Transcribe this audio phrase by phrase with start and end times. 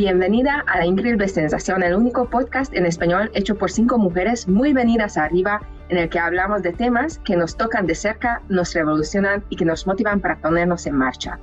[0.00, 4.72] Bienvenida a La Increíble Sensación, el único podcast en español hecho por cinco mujeres muy
[4.72, 5.60] venidas arriba,
[5.90, 9.66] en el que hablamos de temas que nos tocan de cerca, nos revolucionan y que
[9.66, 11.38] nos motivan para ponernos en marcha.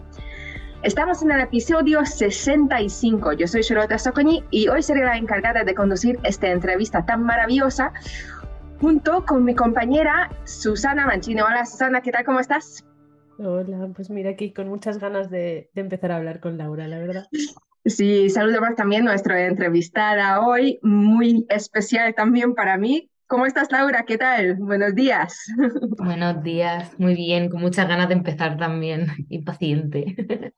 [0.82, 3.34] Estamos en el episodio 65.
[3.34, 7.94] Yo soy Charlotte Soconi y hoy seré la encargada de conducir esta entrevista tan maravillosa
[8.82, 11.42] junto con mi compañera Susana Mancini.
[11.42, 12.26] Hola Susana, ¿qué tal?
[12.26, 12.84] ¿Cómo estás?
[13.38, 17.28] Hola, pues mira aquí con muchas ganas de empezar a hablar con Laura, la verdad.
[17.88, 23.10] Sí, saludamos también a nuestra entrevistada hoy, muy especial también para mí.
[23.28, 24.04] ¿Cómo estás, Laura?
[24.06, 24.56] ¿Qué tal?
[24.56, 25.46] Buenos días.
[25.98, 30.54] Buenos días, muy bien, con muchas ganas de empezar también, impaciente.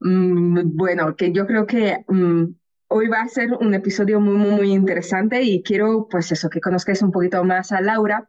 [0.00, 2.44] Mm, bueno, que yo creo que mm,
[2.88, 6.60] hoy va a ser un episodio muy, muy, muy interesante y quiero, pues eso, que
[6.60, 8.26] conozcáis un poquito más a Laura.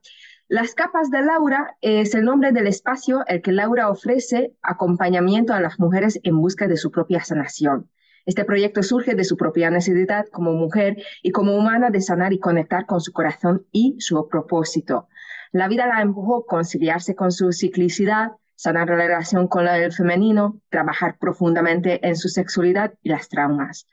[0.52, 5.62] Las capas de Laura es el nombre del espacio el que Laura ofrece acompañamiento a
[5.62, 7.88] las mujeres en busca de su propia sanación.
[8.26, 12.40] Este proyecto surge de su propia necesidad como mujer y como humana de sanar y
[12.40, 15.08] conectar con su corazón y su propósito.
[15.52, 20.60] La vida la empujó a conciliarse con su ciclicidad, sanar la relación con el femenino,
[20.70, 23.86] trabajar profundamente en su sexualidad y las traumas.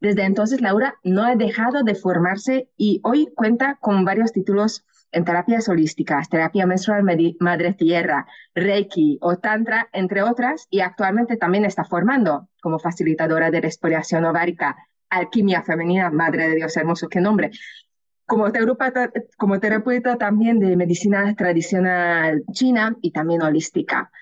[0.00, 5.24] Desde entonces, Laura no ha dejado de formarse y hoy cuenta con varios títulos en
[5.24, 7.04] terapias holísticas, terapia menstrual
[7.40, 13.60] madre tierra, reiki o tantra, entre otras, y actualmente también está formando como facilitadora de
[13.60, 14.76] respiración ovárica,
[15.08, 17.50] alquimia femenina, madre de Dios hermoso, qué nombre.
[18.26, 24.12] Como terapeuta, también de medicina tradicional china y también holística.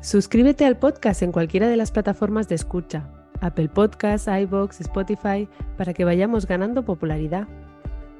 [0.00, 3.10] Suscríbete al podcast en cualquiera de las plataformas de escucha,
[3.40, 7.48] Apple Podcasts, iBox, Spotify, para que vayamos ganando popularidad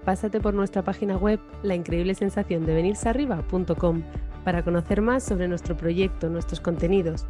[0.07, 4.03] pásate por nuestra página web laincreíblesensaciondevenirsearriba.com
[4.45, 7.27] para conocer más sobre nuestro proyecto, nuestros contenidos.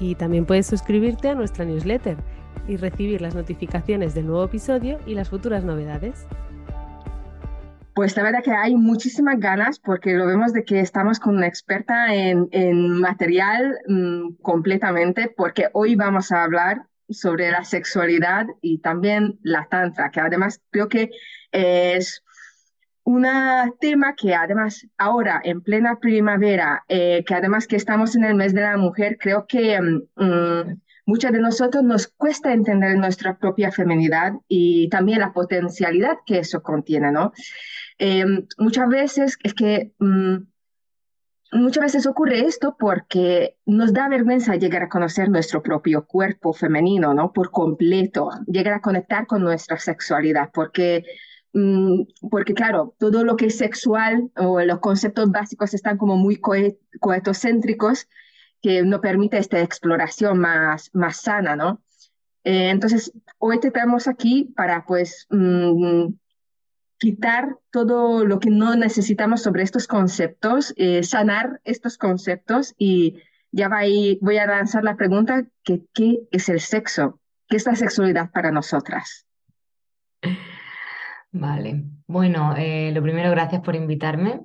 [0.00, 2.16] Y también puedes suscribirte a nuestra newsletter
[2.66, 6.26] y recibir las notificaciones del nuevo episodio y las futuras novedades.
[7.94, 11.46] Pues la verdad que hay muchísimas ganas porque lo vemos de que estamos con una
[11.46, 12.48] experta en,
[13.00, 20.10] material mm, completamente porque hoy vamos a hablar sobre la sexualidad y también la tantra,
[20.10, 21.10] que además creo que
[21.52, 22.22] es
[23.04, 23.26] un
[23.80, 28.54] tema que además ahora en plena primavera, eh, que además que estamos en el mes
[28.54, 33.72] de la mujer, creo que mm, mm, muchas de nosotros nos cuesta entender nuestra propia
[33.72, 37.32] feminidad y también la potencialidad que eso contiene, ¿no?
[37.98, 38.24] Eh,
[38.58, 40.36] muchas veces es que mm,
[41.52, 47.12] muchas veces ocurre esto porque nos da vergüenza llegar a conocer nuestro propio cuerpo femenino,
[47.14, 47.32] ¿no?
[47.32, 51.04] Por completo, llegar a conectar con nuestra sexualidad, porque,
[51.52, 56.40] porque claro, todo lo que es sexual o los conceptos básicos están como muy
[57.00, 58.08] coetocéntricos,
[58.62, 61.82] que no permite esta exploración más, más sana, ¿no?
[62.44, 66.08] Eh, entonces, hoy te tenemos aquí para, pues, mm,
[66.98, 73.22] quitar todo lo que no necesitamos sobre estos conceptos, eh, sanar estos conceptos y
[73.52, 73.80] ya va
[74.20, 77.18] voy a lanzar la pregunta, que, ¿qué es el sexo?
[77.48, 79.26] ¿Qué es la sexualidad para nosotras?
[81.32, 84.40] Vale, bueno, eh, lo primero, gracias por invitarme.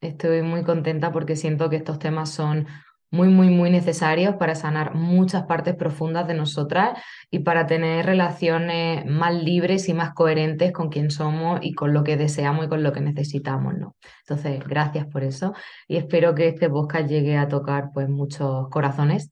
[0.00, 2.66] Estoy muy contenta porque siento que estos temas son
[3.14, 6.98] muy, muy, muy necesarios para sanar muchas partes profundas de nosotras
[7.30, 12.02] y para tener relaciones más libres y más coherentes con quien somos y con lo
[12.02, 13.94] que deseamos y con lo que necesitamos, ¿no?
[14.22, 15.54] Entonces, gracias por eso
[15.86, 19.30] y espero que este podcast llegue a tocar pues muchos corazones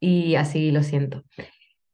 [0.00, 1.22] y así lo siento.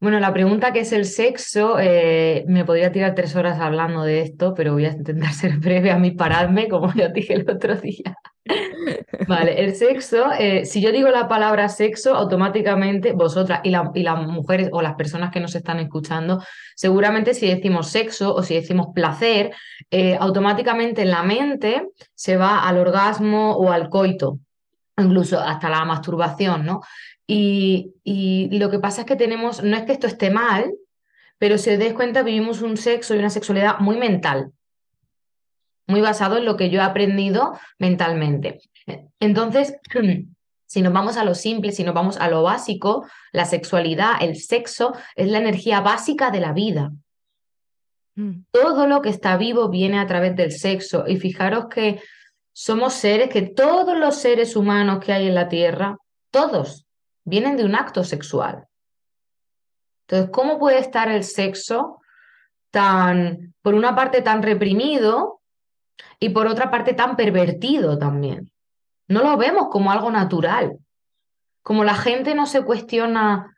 [0.03, 4.19] Bueno, la pregunta que es el sexo, eh, me podría tirar tres horas hablando de
[4.19, 7.77] esto, pero voy a intentar ser breve a mí pararme, como ya dije el otro
[7.77, 8.17] día.
[9.29, 14.67] Vale, el sexo, eh, si yo digo la palabra sexo, automáticamente vosotras y, las mujeres
[14.73, 16.43] o las personas que nos están escuchando,
[16.75, 19.53] seguramente si decimos sexo o si decimos placer,
[19.89, 24.39] eh, automáticamente la mente se va al orgasmo o al coito,
[24.97, 26.81] incluso hasta la masturbación, ¿no?
[27.27, 30.73] Y, y lo que pasa es que tenemos, no es que esto esté mal,
[31.37, 34.51] pero si os dais cuenta, vivimos un sexo y una sexualidad muy mental
[35.87, 38.59] muy basado en lo que yo he aprendido mentalmente.
[39.19, 39.75] Entonces,
[40.65, 44.35] si nos vamos a lo simple, si nos vamos a lo básico, la sexualidad, el
[44.37, 46.91] sexo, es la energía básica de la vida.
[48.15, 48.45] Mm.
[48.51, 51.05] Todo lo que está vivo viene a través del sexo.
[51.07, 52.01] Y fijaros que
[52.53, 55.97] somos seres, que todos los seres humanos que hay en la Tierra,
[56.31, 56.82] todos,
[57.25, 58.67] vienen de un acto sexual.
[60.07, 62.01] Entonces, ¿cómo puede estar el sexo
[62.73, 65.41] tan, por una parte, tan reprimido
[66.19, 68.51] y por otra parte tan pervertido también.
[69.07, 70.79] No lo vemos como algo natural.
[71.61, 73.53] Como la gente no se cuestiona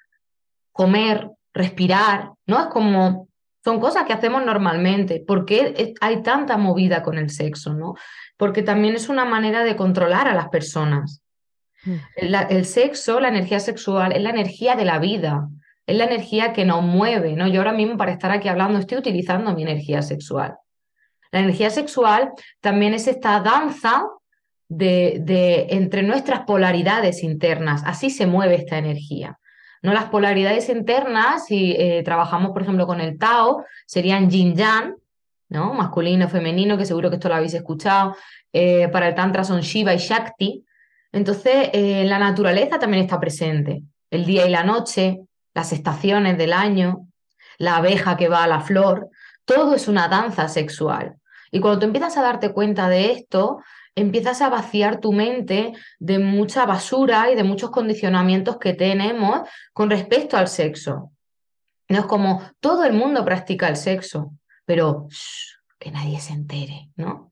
[0.74, 2.60] comer, respirar, ¿no?
[2.60, 3.30] Es como,
[3.64, 5.24] son cosas que hacemos normalmente.
[5.26, 7.94] ¿Por qué hay tanta movida con el sexo, ¿no?
[8.36, 11.22] Porque también es una manera de controlar a las personas.
[11.86, 11.96] Mm.
[12.50, 15.48] el sexo, la energía sexual, es la energía de la vida,
[15.86, 17.48] es la energía que nos mueve, ¿no?
[17.48, 20.56] Yo ahora mismo para estar aquí hablando estoy utilizando mi energía sexual.
[21.32, 24.08] La energía sexual también es esta danza
[24.68, 27.84] de, de, entre nuestras polaridades internas.
[27.86, 29.38] Así se mueve esta energía.
[29.82, 29.94] ¿no?
[29.94, 34.96] Las polaridades internas, si eh, trabajamos, por ejemplo, con el Tao, serían yin-yang,
[35.50, 35.74] ¿no?
[35.74, 38.16] masculino, femenino, que seguro que esto lo habéis escuchado.
[38.52, 40.65] Eh, para el Tantra son Shiva y Shakti.
[41.16, 43.84] Entonces, eh, la naturaleza también está presente.
[44.12, 45.22] El día y la noche,
[45.54, 47.08] las estaciones del año,
[47.58, 49.08] la abeja que va a la flor,
[49.46, 51.16] todo es una danza sexual.
[51.52, 53.60] Y cuando tú empiezas a darte cuenta de esto,
[53.96, 59.90] empiezas a vaciar tu mente de mucha basura y de muchos condicionamientos que tenemos con
[59.90, 61.14] respecto al sexo.
[61.88, 64.34] No es como todo el mundo practica el sexo,
[64.66, 65.08] pero
[65.80, 67.32] que nadie se entere, ¿no?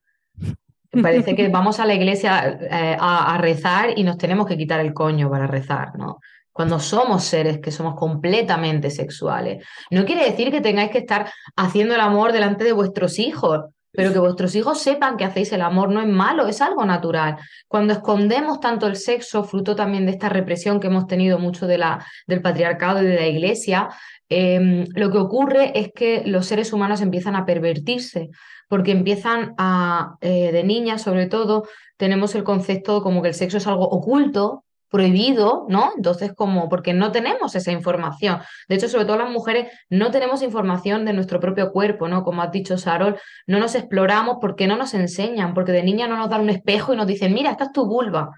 [1.01, 4.79] Parece que vamos a la iglesia eh, a, a, rezar y nos tenemos que quitar
[4.79, 6.19] el coño para rezar, ¿no?
[6.51, 9.65] Cuando somos seres que somos completamente sexuales.
[9.89, 13.61] No quiere decir que tengáis que estar haciendo el amor delante de vuestros hijos,
[13.93, 17.37] pero que vuestros hijos sepan que hacéis el amor no es malo, es algo natural.
[17.67, 21.77] Cuando escondemos tanto el sexo, fruto también de esta represión que hemos tenido mucho de
[21.77, 23.89] la, del patriarcado y de la iglesia,
[24.29, 28.29] em, lo que ocurre es que los seres humanos empiezan a pervertirse,
[28.67, 31.67] porque empiezan a, eh, de niñas sobre todo,
[31.97, 34.63] tenemos el concepto como que el sexo es algo oculto,
[34.93, 35.91] prohibido, ¿no?
[35.97, 38.41] Entonces, como, porque no tenemos esa información.
[38.69, 42.23] De hecho, sobre todo las mujeres no tenemos información de nuestro propio cuerpo, ¿no?
[42.23, 43.17] Como has dicho, Sarol,
[43.47, 46.93] no nos exploramos porque no nos enseñan, porque de niña no nos dan un espejo
[46.93, 48.29] y nos dicen, mira, esta es tu vulva,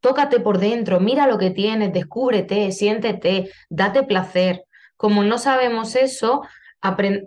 [0.00, 4.64] tócate por dentro, mira lo que tienes, descúbrete, siéntete, date placer.
[4.98, 6.42] Como no sabemos eso,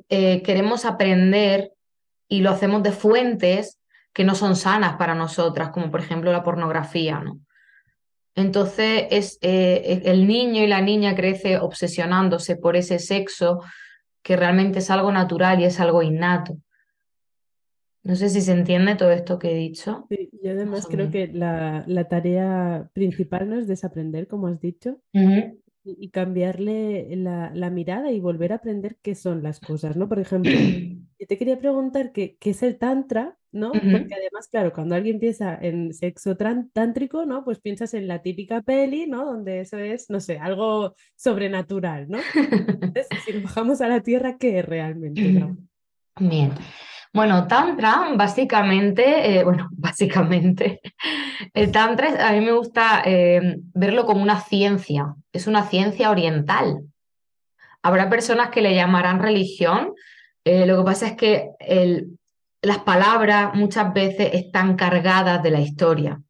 [0.10, 1.72] eh, queremos aprender
[2.28, 3.80] y lo hacemos de fuentes
[4.14, 7.40] que no son sanas para nosotras, como por ejemplo la pornografía, ¿no?
[8.40, 13.62] Entonces es, eh, el niño y la niña crece obsesionándose por ese sexo
[14.22, 16.58] que realmente es algo natural y es algo innato.
[18.04, 20.06] No sé si se entiende todo esto que he dicho.
[20.10, 25.02] Sí, yo además creo que la, tarea principal no es desaprender, como has dicho,
[25.84, 30.08] y, cambiarle la, mirada y volver a aprender qué son las cosas, ¿no?
[30.08, 30.52] Por ejemplo,
[31.20, 33.72] yo te quería preguntar qué, qué es el tantra, ¿no?
[33.72, 37.44] Porque además, claro, cuando alguien piensa en sexo tántrico, ¿no?
[37.44, 39.26] Pues piensas en la típica peli, ¿no?
[39.26, 42.20] Donde eso es, no sé, algo sobrenatural, ¿no?
[42.36, 45.46] Entonces, si nos bajamos a la tierra, ¿qué es realmente?
[46.20, 46.52] Bien.
[47.12, 50.80] Bueno, Tantra, básicamente, eh, bueno, básicamente,
[51.54, 56.82] el Tantra a mí me gusta eh, verlo como una ciencia, es una ciencia oriental.
[57.82, 59.94] Habrá personas que le llamarán religión,
[60.44, 62.19] eh, lo que pasa es que el,
[62.62, 66.22] las palabras muchas veces están cargadas de la historia.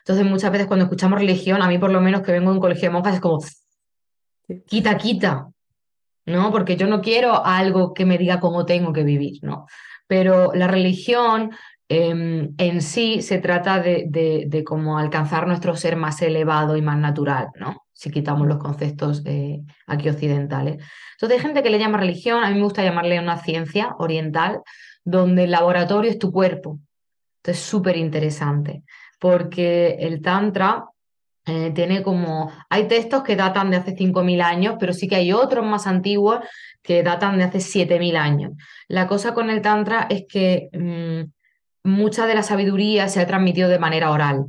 [0.00, 2.60] Entonces, muchas veces cuando escuchamos religión, a mí por lo menos que vengo de un
[2.60, 3.40] colegio de monjas, es como,
[4.66, 5.48] quita, quita,
[6.26, 6.50] ¿no?
[6.52, 9.66] Porque yo no quiero algo que me diga cómo tengo que vivir, ¿no?
[10.06, 11.50] Pero la religión
[11.88, 16.98] em, en sí se trata de, de, cómo alcanzar nuestro ser más elevado y más
[16.98, 17.84] natural, ¿no?
[17.92, 20.76] Si quitamos los conceptos eh, aquí occidentales.
[21.12, 24.60] Entonces, hay gente que le llama religión, a mí me gusta llamarle una ciencia oriental,
[25.06, 26.80] donde el laboratorio es tu cuerpo.
[27.38, 28.82] Entonces, súper interesante,
[29.20, 30.84] porque el Tantra
[31.46, 35.32] eh, tiene como, hay textos que datan de hace 5.000 años, pero sí que hay
[35.32, 36.40] otros más antiguos
[36.82, 38.52] que datan de hace 7.000 años.
[38.88, 43.68] La cosa con el Tantra es que mm, mucha de la sabiduría se ha transmitido
[43.68, 44.46] de manera oral.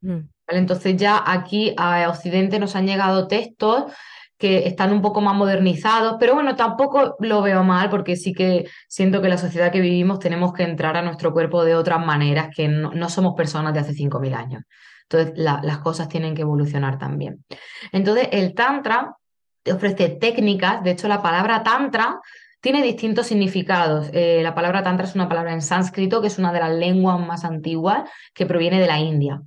[0.00, 0.20] Mm.
[0.48, 3.92] Entonces ya aquí a Occidente nos han llegado textos
[4.40, 8.66] que están un poco más modernizados, pero bueno, tampoco lo veo mal porque sí que
[8.88, 12.48] siento que la sociedad que vivimos tenemos que entrar a nuestro cuerpo de otras maneras,
[12.56, 14.62] que no, somos personas de hace 5.000 años.
[15.02, 17.44] Entonces, las cosas tienen que evolucionar también.
[17.92, 19.14] Entonces, el Tantra
[19.62, 22.18] te ofrece técnicas, de hecho, la palabra Tantra
[22.62, 24.08] tiene distintos significados.
[24.14, 27.20] Eh, la palabra Tantra es una palabra en sánscrito, que es una de las lenguas
[27.20, 29.42] más antiguas, que proviene de la India.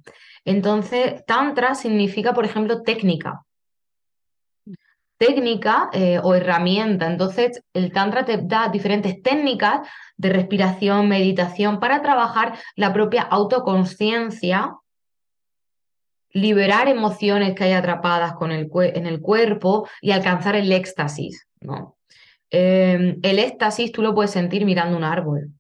[0.46, 3.42] Entonces, Tantra significa, por ejemplo, técnica
[5.26, 7.08] técnica eh, o herramienta.
[7.08, 9.88] Entonces, el Tantra te da diferentes técnicas
[10.18, 14.76] de respiración, meditación, para trabajar la propia autoconciencia,
[16.32, 21.48] liberar emociones que hay atrapadas con el en el cuerpo y alcanzar el éxtasis.
[21.62, 21.98] ¿no?
[22.50, 25.52] Em, el éxtasis tú lo puedes sentir mirando un árbol.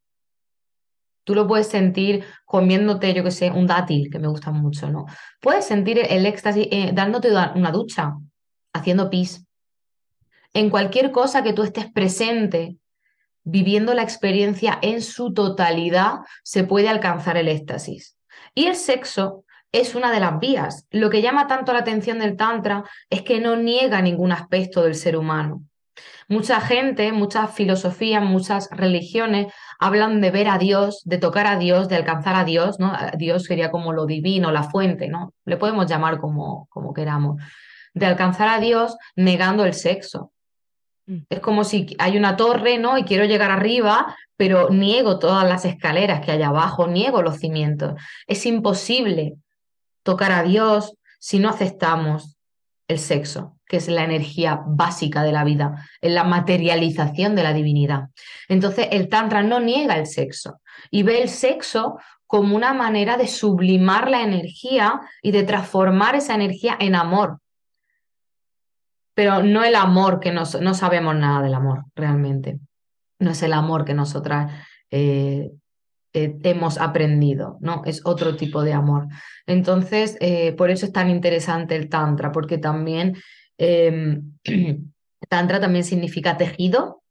[1.23, 5.05] Tú lo puedes sentir comiéndote, yo que sé, un dátil, que me gusta mucho, ¿no?
[5.39, 8.13] Puedes sentir el éxtasis eh, dándote una ducha,
[8.73, 9.42] haciendo pis.
[10.53, 12.77] En cualquier cosa que tú estés presente,
[13.43, 18.17] viviendo la experiencia en su totalidad, se puede alcanzar el éxtasis.
[18.55, 20.87] Y el sexo es una de las vías.
[20.91, 24.95] Lo que llama tanto la atención del Tantra es que no niega ningún aspecto del
[24.95, 25.63] ser humano.
[26.29, 31.89] Mucha gente, muchas filosofías, muchas religiones hablan de ver a Dios, de tocar a Dios,
[31.89, 32.93] de alcanzar a Dios, ¿no?
[33.17, 35.33] Dios sería como lo divino, la fuente, ¿no?
[35.45, 37.41] Le podemos llamar como, como queramos.
[37.93, 40.31] De alcanzar a Dios negando el sexo.
[41.05, 41.17] Mm.
[41.29, 42.97] Es como si hay una torre, ¿no?
[42.97, 47.93] Y quiero llegar arriba, pero niego todas las escaleras que hay abajo, niego los cimientos.
[48.27, 49.35] Es imposible
[50.03, 52.37] tocar a Dios si no aceptamos
[52.87, 57.53] el sexo, que es la energía básica de la vida, es la materialización de la
[57.53, 58.09] divinidad.
[58.49, 60.59] Entonces, el Tantra no niega el sexo
[60.91, 66.35] y ve el sexo como una manera de sublimar la energía y de transformar esa
[66.35, 67.39] energía en amor.
[69.13, 72.59] Pero no el amor que nos, no sabemos nada del amor realmente.
[73.19, 74.51] No es el amor que nosotras
[74.89, 75.51] eh,
[76.13, 77.81] eh, hemos aprendido, ¿no?
[77.85, 79.07] Es otro tipo de amor.
[79.47, 83.15] Entonces, eh, por eso es tan interesante el Tantra, porque también
[83.57, 84.33] em,
[85.29, 87.01] Tantra también significa tejido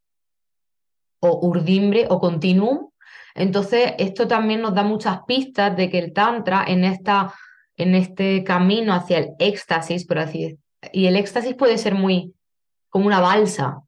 [1.20, 2.90] o urdimbre o continuum.
[3.34, 7.32] Entonces, esto también nos da muchas pistas de que el Tantra en, esta,
[7.76, 10.58] en este camino hacia el éxtasis, por así
[10.92, 12.34] y el éxtasis puede ser muy
[12.88, 13.82] como una balsa,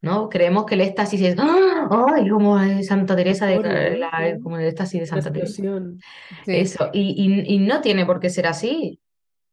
[0.00, 0.28] ¿no?
[0.28, 1.88] Creemos que el éxtasis es, ¡Ah!
[2.14, 2.28] ¡ay!
[2.28, 5.62] Como Santa Teresa, de, la, como el éxtasis de Santa Teresa.
[6.46, 9.00] Eso, y, no tiene por qué ser así.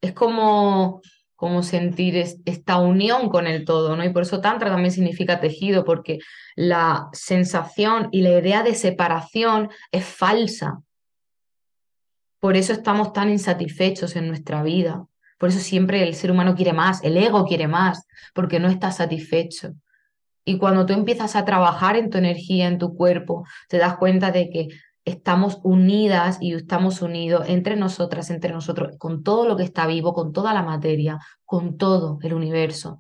[0.01, 1.01] Es como,
[1.35, 4.03] como sentir esta unión con el todo, ¿no?
[4.03, 6.19] Y por eso Tantra también significa tejido, porque
[6.55, 10.81] la sensación y la idea de separación es falsa.
[12.39, 15.05] Por eso estamos tan insatisfechos en nuestra vida.
[15.39, 18.05] Por eso siempre el ser humano quiere más, el ego quiere más,
[18.35, 19.73] porque no está satisfecho.
[20.45, 24.31] Y cuando tú empiezas a trabajar en tu energía, en tu cuerpo, te das cuenta
[24.31, 24.67] de que
[25.05, 30.13] estamos unidas y estamos unidos entre nosotras, entre nosotros, con todo lo que está vivo,
[30.13, 32.99] con toda la materia, con todo el universo.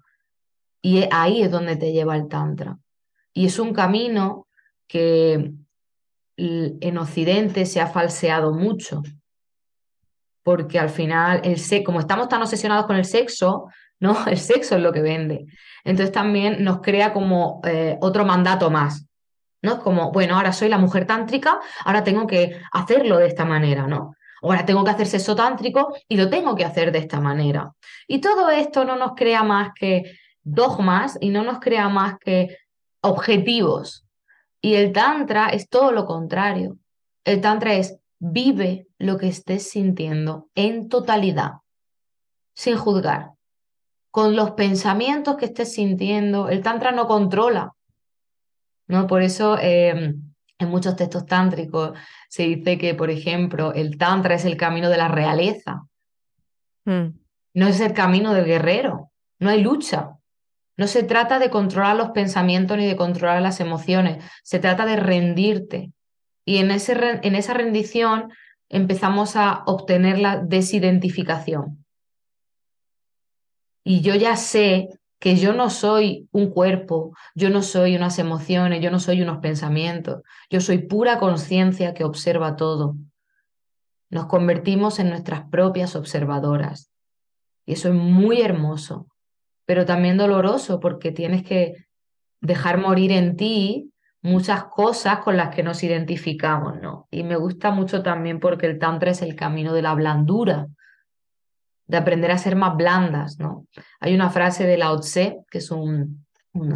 [0.81, 2.79] Y ahí es donde te lleva el Tantra.
[3.33, 4.47] Y es un camino
[4.87, 5.53] que
[6.37, 9.03] en Occidente se ha falseado mucho,
[10.43, 13.67] porque al final, el como estamos tan obsesionados con el sexo,
[13.99, 14.17] ¿no?
[14.27, 15.45] El sexo es lo que vende.
[15.83, 19.05] Entonces también nos crea como eh, otro mandato más,
[19.61, 19.73] ¿no?
[19.73, 23.87] Es como, bueno, ahora soy la mujer tántrica, ahora tengo que hacerlo de esta manera,
[23.87, 24.15] ¿no?
[24.41, 27.71] Ahora tengo que hacer sexo tántrico y lo tengo que hacer de esta manera.
[28.07, 32.57] Y todo esto no nos crea más que dogmas y no nos crea más que
[33.01, 34.05] objetivos.
[34.61, 36.77] Y el tantra es todo lo contrario.
[37.25, 41.53] El tantra es vive lo que estés sintiendo en totalidad,
[42.53, 43.31] sin juzgar
[44.11, 46.49] con los pensamientos que estés sintiendo.
[46.49, 47.73] El tantra no controla,
[48.87, 49.07] ¿no?
[49.07, 51.97] Por eso em, en muchos textos tántricos
[52.27, 55.83] se dice que, por ejemplo, el tantra es el camino de la realeza.
[56.85, 57.07] Mm.
[57.53, 60.15] No es el camino del guerrero, no hay lucha.
[60.77, 64.95] No se trata de controlar los pensamientos ni de controlar las emociones, se trata de
[64.95, 65.91] rendirte.
[66.49, 68.31] Y en, ese, en esa rendición
[68.69, 71.85] empezamos a obtener la desidentificación.
[73.83, 74.89] Y yo ya sé
[75.19, 79.37] que yo no soy un cuerpo, yo no soy unas emociones, yo no soy unos
[79.37, 82.95] pensamientos, yo soy pura conciencia que observa todo.
[84.09, 86.89] Nos convertimos en nuestras propias observadoras.
[87.67, 89.05] Y eso es muy hermoso,
[89.67, 91.75] pero también doloroso porque tienes que
[92.41, 97.07] dejar morir en ti muchas cosas con las que nos identificamos, ¿no?
[97.09, 100.67] Y me gusta mucho también porque el Tantra es el camino de la blandura,
[101.87, 103.65] de aprender a ser más blandas, ¿no?
[103.99, 106.25] Hay una frase de Lao Tse, que es un,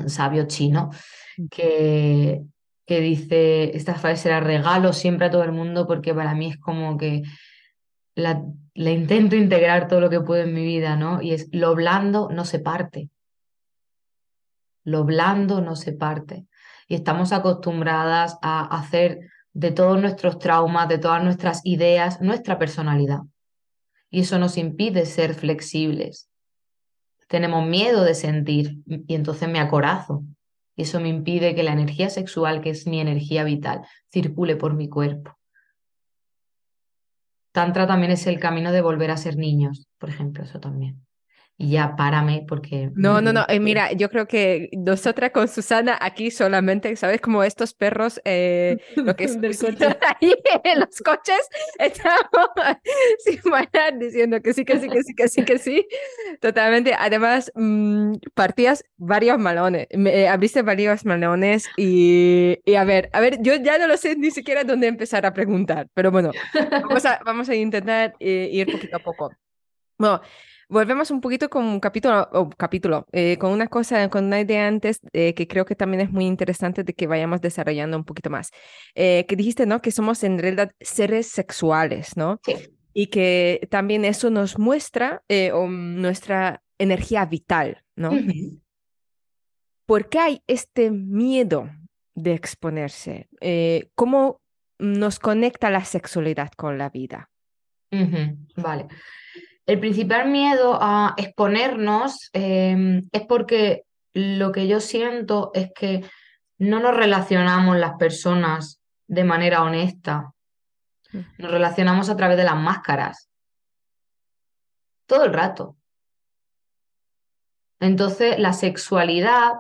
[0.08, 0.90] sabio chino,
[1.38, 1.48] mm.
[1.50, 2.42] que,
[2.86, 6.58] que dice, esta frase la regalo siempre a todo el mundo porque para mí es
[6.58, 7.24] como que
[8.16, 8.44] la,
[8.76, 11.22] la intento integrar todo lo que puedo en mi vida, ¿no?
[11.22, 13.10] Y es, lo blando no se parte.
[14.84, 16.46] Lo blando no se parte.
[16.94, 23.22] Y estamos acostumbradas a hacer de todos nuestros traumas, de todas nuestras ideas, nuestra personalidad
[24.14, 26.30] y eso nos impide ser flexibles.
[27.28, 30.24] Tenemos miedo de sentir y entonces me acorazo.
[30.76, 33.82] Y eso me impide que la energía sexual, que es mi energía vital,
[34.12, 35.36] circule por mi cuerpo.
[37.52, 41.04] Tantra también es el camino de volver a ser niños, por ejemplo, eso también.
[41.58, 42.90] Y ya párame porque...
[42.96, 47.22] No, no, no, eh, mira, yo creo que nosotras con Susana aquí solamente, ¿sabes?
[47.22, 49.38] Como estos perros, eh, lo que es
[50.22, 50.34] ahí
[50.64, 51.48] en los coches,
[51.80, 52.50] estamos
[53.20, 55.88] sin parar diciendo que sí, que sí, que sí, que sí, que sí,
[56.42, 56.96] totalmente.
[56.98, 63.20] Además, mm, partías varios malones, me, eh, abriste varios malones y, y a ver, a
[63.20, 66.32] ver, yo ya no lo sé ni siquiera dónde empezar a preguntar, pero bueno,
[66.72, 69.32] vamos a, vamos a intentar eh, ir poquito a poco.
[69.98, 70.22] Bueno,
[70.70, 74.68] volvemos un poquito con un capítulo, o capítulo eh, con una cosa, con una idea
[74.68, 78.30] antes eh, que creo que también es muy interesante de que vayamos desarrollando un poquito
[78.30, 78.52] más.
[78.96, 79.82] Eh, que dijiste, ¿no?
[79.82, 82.40] Que somos en realidad seres sexuales, ¿no?
[82.46, 82.56] Sí.
[82.94, 88.12] Y que también eso nos muestra eh, o nuestra energía vital, ¿no?
[88.12, 88.62] Ujú.
[89.86, 91.70] ¿Por qué hay este miedo
[92.16, 93.28] de exponerse?
[93.42, 94.42] Eh, ¿Cómo
[94.80, 97.30] nos conecta la sexualidad con la vida?
[97.92, 98.88] Ujú, Vale.
[99.66, 106.04] El principal miedo a exponernos eh, es porque lo que yo siento es que
[106.58, 110.34] no nos relacionamos las personas de manera honesta.
[111.38, 113.30] Nos relacionamos a través de las máscaras.
[115.06, 115.78] Todo el rato.
[117.80, 119.54] Entonces, la sexualidad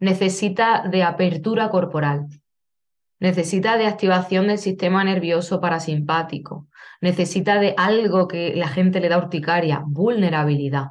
[0.00, 2.26] necesita de apertura corporal.
[3.20, 6.68] Necesita de activación del sistema nervioso parasimpático.
[7.00, 10.88] Necesita de algo que la gente le da urticaria, vulnerabilidad.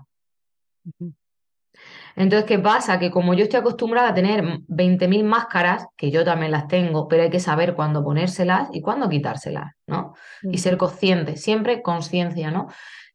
[2.15, 2.98] Entonces, ¿qué pasa?
[2.98, 7.22] Que como yo estoy acostumbrada a tener 20.000 máscaras, que yo también las tengo, pero
[7.22, 10.15] hay que saber cuándo ponérselas y cuándo quitárselas, ¿no?
[10.41, 12.69] Y ser consciente, siempre conciencia, ¿no?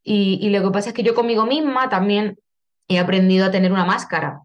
[0.05, 2.39] Y, y lo que pasa es que yo conmigo misma también
[2.87, 4.43] he aprendido a tener una máscara.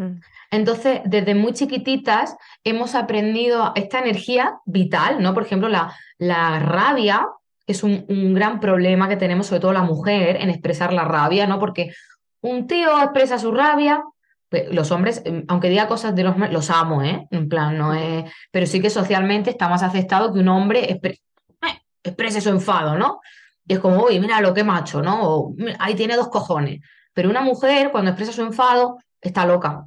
[0.00, 0.20] Mm.
[0.50, 5.34] Entonces, desde muy chiquititas hemos aprendido esta energía vital, ¿no?
[5.34, 7.26] Por ejemplo, la, la rabia
[7.66, 11.46] es un, un gran problema que tenemos, sobre todo la mujer, en expresar la rabia,
[11.46, 11.58] ¿no?
[11.58, 11.92] Porque
[12.40, 14.02] un tío expresa su rabia,
[14.48, 17.26] pues, los hombres, em, aunque diga cosas de los hombres, los amo, ¿eh?
[17.30, 18.24] En plan, no es.
[18.50, 21.20] Pero sí que socialmente está más aceptado que un hombre expre-
[21.62, 23.20] eh, exprese su enfado, ¿no?
[23.66, 25.22] Y es como, uy, mira lo que macho, ¿no?
[25.22, 26.80] O "Mira, ahí tiene dos cojones.
[27.12, 29.86] Pero una mujer, cuando expresa su enfado, está loca,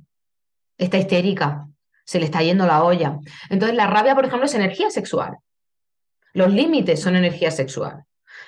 [0.77, 1.67] está histérica,
[2.05, 3.19] se le está yendo la olla.
[3.49, 5.37] Entonces, la rabia, por ejemplo, es energía sexual.
[6.33, 8.03] Los límites son energía sexual.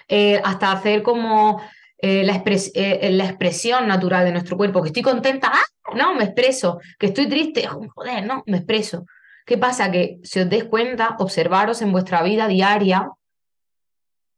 [0.08, 1.62] Eh, hasta hacer como
[1.98, 5.96] eh, eh, la expresión natural de nuestro cuerpo, que estoy contenta, ¡ah!
[5.96, 9.06] no, me expreso, que estoy triste, joder, no, me expreso.
[9.46, 9.92] ¿Qué pasa?
[9.92, 13.10] Que si os dais cuenta, observaros en vuestra vida diaria,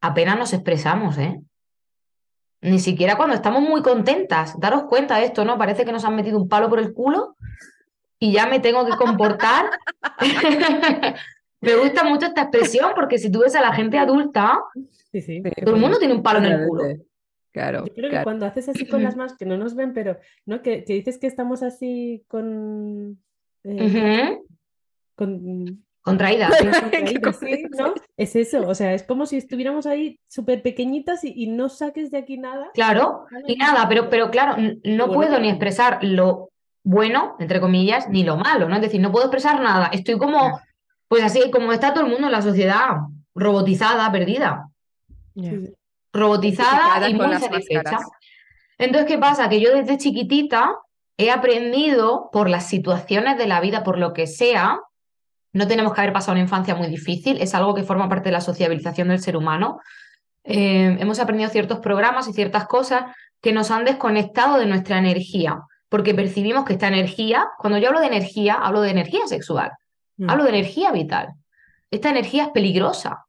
[0.02, 1.40] apenas nos expresamos, ¿eh?
[2.62, 4.60] Ni siquiera cuando estamos muy contentas.
[4.60, 5.58] Daros cuenta de esto, ¿no?
[5.58, 7.36] Parece que nos han metido un palo por el culo
[8.20, 9.66] y ya me tengo que comportar.
[11.60, 14.60] Me gusta mucho esta expresión porque si tú ves a la gente adulta,
[15.12, 15.42] Sí, sí.
[15.64, 16.84] todo el mundo tiene un palo en el culo.
[17.52, 20.18] Claro, Yo creo que cuando haces así con las manos, que no nos ven, pero
[20.46, 20.62] ¿no?
[20.62, 23.20] Que, que dices que estamos así con,
[23.64, 24.40] eh,
[25.16, 26.52] con contraídas,
[27.40, 27.94] sí, ¿no?
[28.16, 32.10] Es eso, o sea, es como si estuviéramos ahí súper pequeñitas y, y no saques
[32.10, 32.70] de aquí nada.
[32.74, 36.50] Claro, y nada, pero, pero claro, no Bueno, puedo ni expresar lo
[36.84, 38.76] bueno, entre comillas, ni lo malo, ¿no?
[38.76, 39.88] Es decir, no puedo expresar nada.
[39.88, 40.58] Estoy como,
[41.10, 42.92] pues así, como está todo el mundo en la sociedad,
[43.36, 44.70] robotizada, perdida.
[46.14, 48.00] Robotizada y muy satisfecha.
[48.78, 49.50] Entonces, ¿qué pasa?
[49.50, 50.76] Que yo desde chiquitita
[51.18, 54.80] he aprendido por las situaciones de la vida, por lo que sea,
[55.58, 58.34] no tenemos que haber pasado una infancia muy difícil, es algo que forma parte de
[58.34, 59.80] la sociabilización del ser humano.
[60.44, 63.04] Eh, hemos aprendido ciertos programas y ciertas cosas
[63.42, 68.00] que nos han desconectado de nuestra energía, porque percibimos que esta energía, cuando yo hablo
[68.00, 69.72] de energía, hablo de energía sexual,
[70.18, 70.30] Mm.
[70.30, 71.34] hablo de energía vital.
[71.92, 73.26] Esta energía es peligrosa.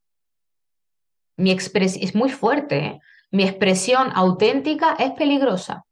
[1.36, 2.78] Mi es muy fuerte.
[2.78, 3.00] ¿eh?
[3.30, 5.84] Mi expresión auténtica es peligrosa.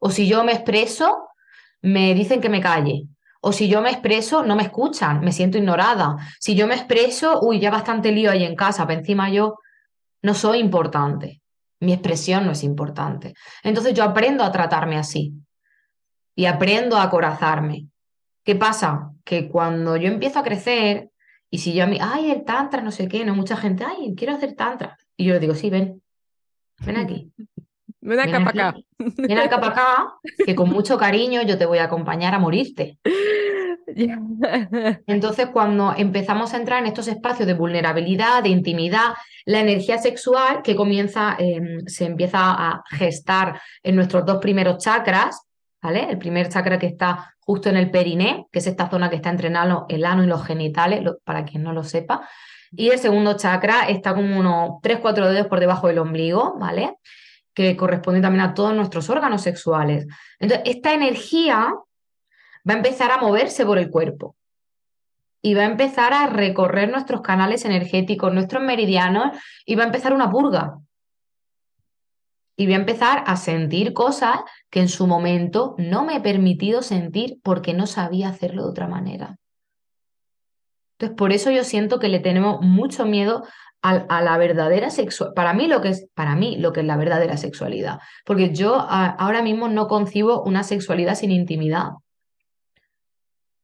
[0.00, 1.28] O si yo me expreso,
[1.82, 3.04] me dicen que me calle.
[3.40, 6.16] O si yo me expreso, no me escuchan, me siento ignorada.
[6.40, 9.58] Si yo me expreso, uy, ya bastante lío ahí en casa, pero encima yo
[10.22, 11.40] no soy importante.
[11.80, 13.34] Mi expresión no es importante.
[13.62, 15.32] Entonces yo aprendo a tratarme así
[16.34, 17.86] y aprendo a acorazarme.
[18.44, 19.12] ¿Qué pasa?
[19.24, 21.10] Que cuando yo empiezo a crecer
[21.50, 24.14] y si yo a mí, ay, el tantra, no sé qué, no mucha gente, ay,
[24.16, 24.96] quiero hacer tantra.
[25.16, 26.02] Y yo le digo, sí, ven,
[26.80, 27.32] ven aquí.
[28.08, 28.78] Ven acá para acá.
[28.98, 32.98] Ven acá para acá, que con mucho cariño yo te voy a acompañar a morirte.
[35.06, 40.62] Entonces, cuando empezamos a entrar en estos espacios de vulnerabilidad, de intimidad, la energía sexual
[40.62, 45.42] que comienza, eh, se empieza a gestar en nuestros dos primeros chakras,
[45.82, 46.06] ¿vale?
[46.10, 49.30] El primer chakra que está justo en el periné, que es esta zona que está
[49.30, 52.28] entre el ano, el ano y los genitales, lo- para quien no lo sepa.
[52.72, 56.96] Y el segundo chakra está como unos 3-4 dedos por debajo del ombligo, ¿vale?
[57.64, 60.06] Que corresponde también a todos nuestros órganos sexuales.
[60.38, 61.74] Entonces, esta energía
[62.68, 64.36] va a empezar a moverse por el cuerpo
[65.42, 70.12] y va a empezar a recorrer nuestros canales energéticos, nuestros meridianos, y va a empezar
[70.12, 70.78] una purga.
[72.56, 74.38] Y voy a empezar a sentir cosas
[74.70, 78.88] que en su momento no me he permitido sentir porque no sabía hacerlo de otra
[78.88, 79.36] manera.
[80.92, 83.44] Entonces, por eso yo siento que le tenemos mucho miedo
[83.82, 85.34] a, la verdadera sexualidad.
[85.34, 88.00] Para mí, lo que es, para mí, lo que es la verdadera sexualidad.
[88.24, 91.90] Porque yo ahora mismo no concibo una sexualidad sin intimidad.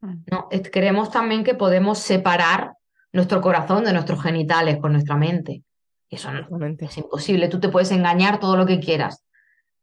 [0.00, 0.24] Mm.
[0.30, 2.74] No, creemos también que podemos separar
[3.12, 5.62] nuestro corazón de nuestros genitales con nuestra mente.
[6.08, 7.48] Y eso no, es imposible.
[7.48, 9.24] Tú te puedes engañar todo lo que quieras,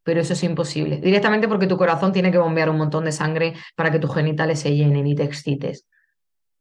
[0.02, 0.98] pero eso es imposible.
[0.98, 4.60] Directamente porque tu corazón tiene que bombear un montón de sangre para que tus genitales
[4.60, 5.86] se llenen y te excites.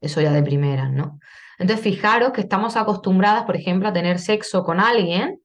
[0.01, 1.19] Eso ya de primera, ¿no?
[1.61, 5.39] Entonces, fijaros que estamos acostumbradas, por ejemplo, a tener sexo con alguien,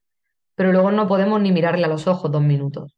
[0.54, 2.96] pero luego no podemos ni mirarle a los ojos dos minutos.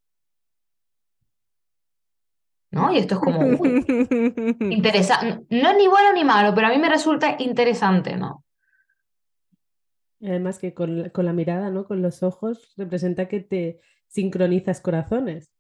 [2.71, 2.93] ¿No?
[2.93, 3.41] Y esto es como
[4.71, 5.45] interesante.
[5.51, 8.45] No es ni bueno ni malo, pero a mí me resulta interesante, ¿no?
[10.23, 11.87] Además que con, con la mirada, ¿no?
[11.87, 15.51] Con los ojos, representa que te sincronizas corazones.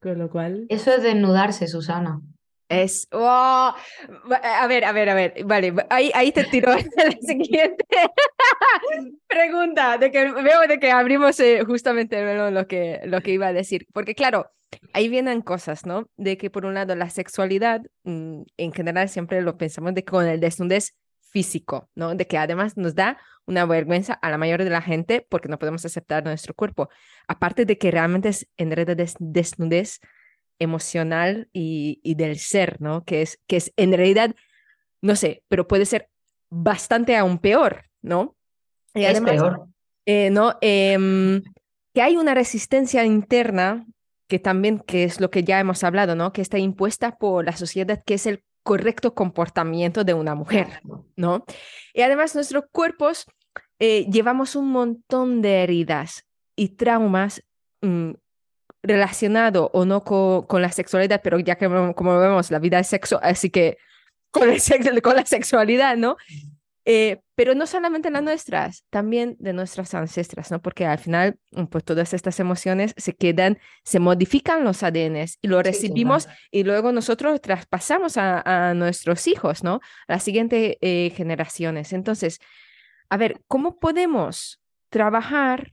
[0.00, 0.66] Con lo cual.
[0.68, 2.20] Eso es desnudarse, Susana.
[2.68, 7.84] Es, oh, a ver, a ver, a ver, vale, ahí, ahí te tiro la siguiente
[9.28, 13.52] pregunta, de que veo de que abrimos eh, justamente lo que, lo que iba a
[13.52, 14.50] decir, porque claro,
[14.92, 16.08] ahí vienen cosas, ¿no?
[16.16, 20.26] De que por un lado la sexualidad, mm, en general siempre lo pensamos de con
[20.26, 22.14] el desnudez físico, ¿no?
[22.14, 25.58] De que además nos da una vergüenza a la mayoría de la gente porque no
[25.58, 26.88] podemos aceptar nuestro cuerpo,
[27.28, 30.00] aparte de que realmente es en realidad desnudez
[30.58, 33.04] emocional y, del ser, ¿no?
[33.04, 34.34] Que es, que es en realidad,
[35.02, 36.08] no sé, pero puede ser
[36.50, 38.36] bastante aún peor, ¿no?
[38.94, 39.66] Y es peor.
[40.06, 40.56] Eh, ¿no?
[40.60, 41.42] Em,
[41.94, 43.86] que hay una resistencia interna
[44.28, 46.32] que también, que es lo que ya hemos hablado, ¿no?
[46.32, 50.80] Que está impuesta por la sociedad, que es el correcto comportamiento de una mujer,
[51.16, 51.44] ¿no?
[51.92, 53.26] Y además nuestros cuerpos
[53.78, 56.24] eh, llevamos un montón de heridas
[56.56, 57.42] y traumas
[57.82, 58.12] mm,
[58.84, 61.66] relacionado o no con, la sexualidad, pero ya que
[61.96, 63.78] como vemos, la vida es sexo, así que
[64.30, 64.60] con, el
[65.02, 66.16] con la sexualidad, ¿no?
[66.86, 70.60] Eh, pero no solamente las nuestras, también de nuestras ancestras, ¿no?
[70.60, 71.38] Porque al final,
[71.70, 76.92] pues todas estas emociones se quedan, se modifican los ADNs y lo recibimos y luego
[76.92, 79.80] nosotros traspasamos a, nuestros hijos, ¿no?
[80.06, 81.94] A las siguientes eh, generaciones.
[81.94, 82.38] Entonces,
[83.08, 85.72] a ver, ¿cómo podemos trabajar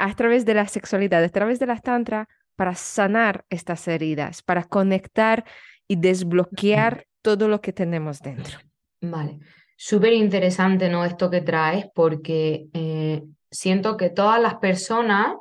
[0.00, 4.64] a través de la sexualidad, a través de la tantra, para sanar estas heridas, para
[4.64, 5.44] conectar
[5.86, 8.58] y desbloquear todo lo que tenemos dentro.
[9.00, 9.38] Vale,
[9.76, 11.04] súper interesante, ¿no?
[11.04, 15.36] Esto que traes, porque eh, siento que todas las personas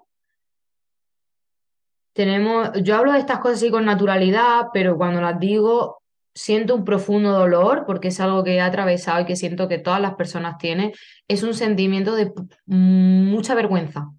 [2.14, 6.00] tenemos, yo hablo de estas cosas así con naturalidad, pero cuando las digo
[6.34, 10.02] siento un profundo dolor porque es algo que he atravesado y que siento que todas
[10.02, 10.94] las personas tienen,
[11.28, 12.32] es un sentimiento de
[12.66, 14.10] mucha vergüenza.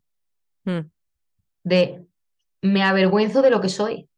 [0.64, 0.90] Mm.
[1.64, 2.06] De
[2.62, 4.08] me avergüenzo de lo que soy.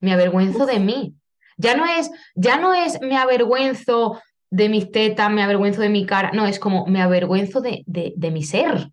[0.00, 1.14] Me avergüenzo de mí.
[1.56, 6.06] Ya no es, ya no es me avergüenzo de mis tetas, me avergüenzo de mi
[6.06, 6.30] cara.
[6.32, 8.90] No, es como me avergüenzo de, de, mi ser.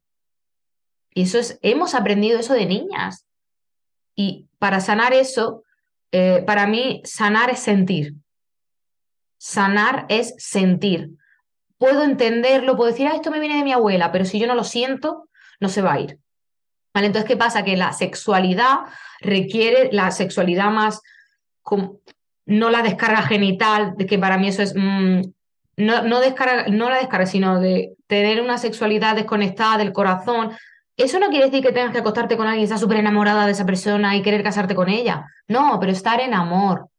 [1.13, 3.27] Y eso es, hemos aprendido eso de niñas.
[4.15, 5.63] Y para sanar eso,
[6.11, 8.15] eh, para mí, sanar es sentir.
[9.37, 11.11] Sanar es sentir.
[11.77, 14.55] Puedo entenderlo, puedo decir, ah, esto me viene de mi abuela, pero si yo no
[14.55, 15.27] lo siento,
[15.63, 16.19] no se va a ir.
[16.93, 17.63] Entonces, ¿qué pasa?
[17.63, 18.81] Que la sexualidad
[19.21, 21.01] requiere la sexualidad más,
[22.45, 25.21] no la descarga genital, que para mí eso es, mm,
[25.77, 30.51] no, no, descarga, no la descarga, sino de tener una sexualidad desconectada del corazón.
[30.97, 33.53] Eso no quiere decir que tengas que acostarte con alguien y estar súper enamorada de
[33.53, 35.25] esa persona y querer casarte con ella.
[35.47, 36.89] No, pero estar en amor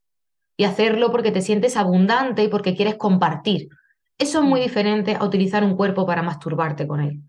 [0.57, 3.68] y hacerlo porque te sientes abundante y porque quieres compartir.
[4.18, 4.62] Eso es muy mm.
[4.62, 7.20] diferente a utilizar un cuerpo para masturbarte con él.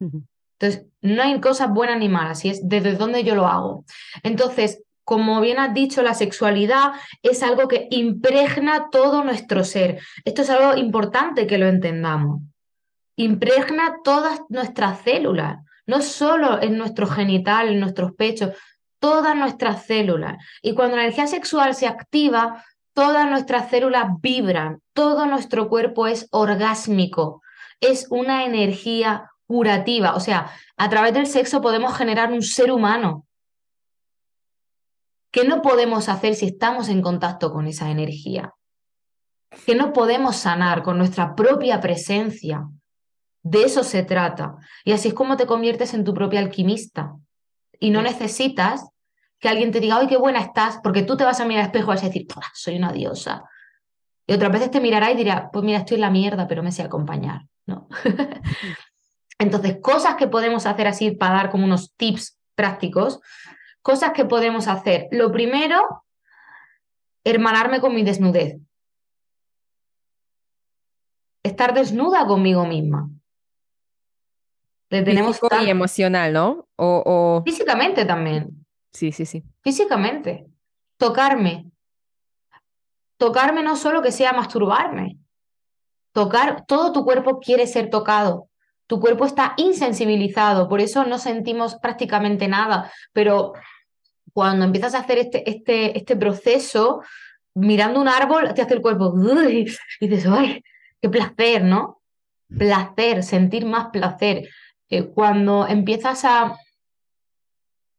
[0.00, 3.84] Entonces, no hay cosas buenas ni malas, y es desde dónde yo lo hago.
[4.22, 10.00] Entonces, como bien has dicho, la sexualidad es algo que impregna todo nuestro ser.
[10.24, 12.40] Esto es algo importante que lo entendamos.
[13.16, 18.56] Impregna todas nuestras células, no solo en nuestro genital, en nuestros pechos,
[18.98, 20.42] todas nuestras células.
[20.62, 26.26] Y cuando la energía sexual se activa, todas nuestras células vibran, todo nuestro cuerpo es
[26.30, 27.42] orgásmico,
[27.80, 30.14] es una energía curativa.
[30.14, 33.26] O sea, a través del sexo podemos generar un ser humano.
[35.30, 38.52] ¿Qué no podemos hacer si estamos en contacto con esa energía?
[39.66, 42.68] ¿Qué no podemos sanar con nuestra propia presencia?
[43.42, 44.56] De eso se trata.
[44.84, 47.14] Y así es como te conviertes en tu propia alquimista.
[47.78, 48.88] Y no necesitas
[49.38, 50.78] que alguien te diga, ¡ay, qué buena estás!
[50.82, 53.44] Porque tú te vas a mirar al espejo y vas a decir, soy una diosa.
[54.26, 56.72] Y otras veces te mirará y dirá, pues mira, estoy en la mierda, pero me
[56.72, 57.42] sé acompañar.
[57.66, 57.88] ¿no?
[59.38, 63.20] Entonces, cosas que podemos hacer así para dar como unos tips prácticos,
[63.82, 65.08] cosas que podemos hacer.
[65.10, 66.04] Lo primero,
[67.24, 68.56] hermanarme con mi desnudez.
[71.42, 73.10] Estar desnuda conmigo misma.
[74.88, 76.68] Le tenemos Físico y emocional, ¿no?
[76.76, 78.64] O, Físicamente también.
[78.92, 79.42] Sí, sí, sí.
[79.62, 80.46] Físicamente.
[80.96, 81.70] Tocarme.
[83.16, 85.18] Tocarme no solo que sea masturbarme.
[86.12, 88.48] Tocar, todo tu cuerpo quiere ser tocado.
[88.86, 92.92] Tu cuerpo está insensibilizado, por eso no sentimos prácticamente nada.
[93.12, 93.54] Pero
[94.32, 97.02] cuando empiezas a hacer este, este, este proceso,
[97.54, 99.14] mirando un árbol, te hace el cuerpo
[99.48, 99.64] y
[100.08, 100.62] dices, ¡ay,
[101.00, 102.02] qué placer, ¿no?
[102.48, 104.48] Placer, sentir más placer.
[104.90, 106.58] Eh, cuando empiezas a,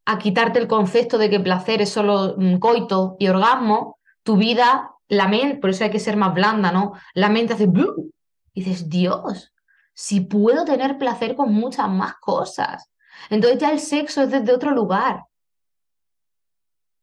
[0.05, 4.91] a quitarte el concepto de que placer es solo mm, coito y orgasmo, tu vida,
[5.07, 6.93] la mente, por eso hay que ser más blanda, ¿no?
[7.13, 7.67] La mente hace,
[8.53, 9.53] y dices, Dios,
[9.95, 12.91] si puedo tener placer con muchas más cosas.
[13.29, 15.23] Entonces ya el sexo es desde otro lugar.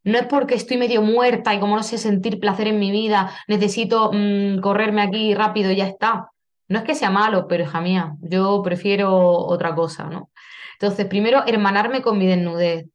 [0.05, 3.33] No es porque estoy medio muerta y como no sé sentir placer en mi vida,
[3.49, 6.31] necesito mm, correrme aquí rápido y ya está.
[6.69, 10.31] No es que sea malo, pero hija mía, yo prefiero otra cosa, ¿no?
[10.75, 12.87] Entonces, primero, hermanarme con mi desnudez,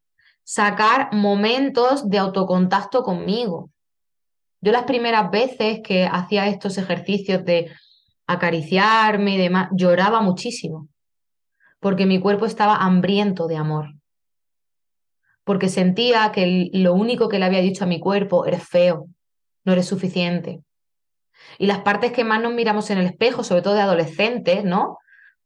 [0.43, 3.71] sacar momentos de autocontacto conmigo.
[4.61, 7.71] Yo las primeras veces que hacía estos ejercicios de
[8.27, 10.89] acariciarme y demás, lloraba muchísimo,
[11.79, 13.95] porque mi cuerpo estaba hambriento de amor,
[15.43, 19.07] porque sentía que lo único que le había dicho a mi cuerpo, eres feo,
[19.63, 20.61] no eres suficiente.
[21.57, 24.97] Y las partes que más nos miramos en el espejo, sobre todo de adolescentes, ¿no?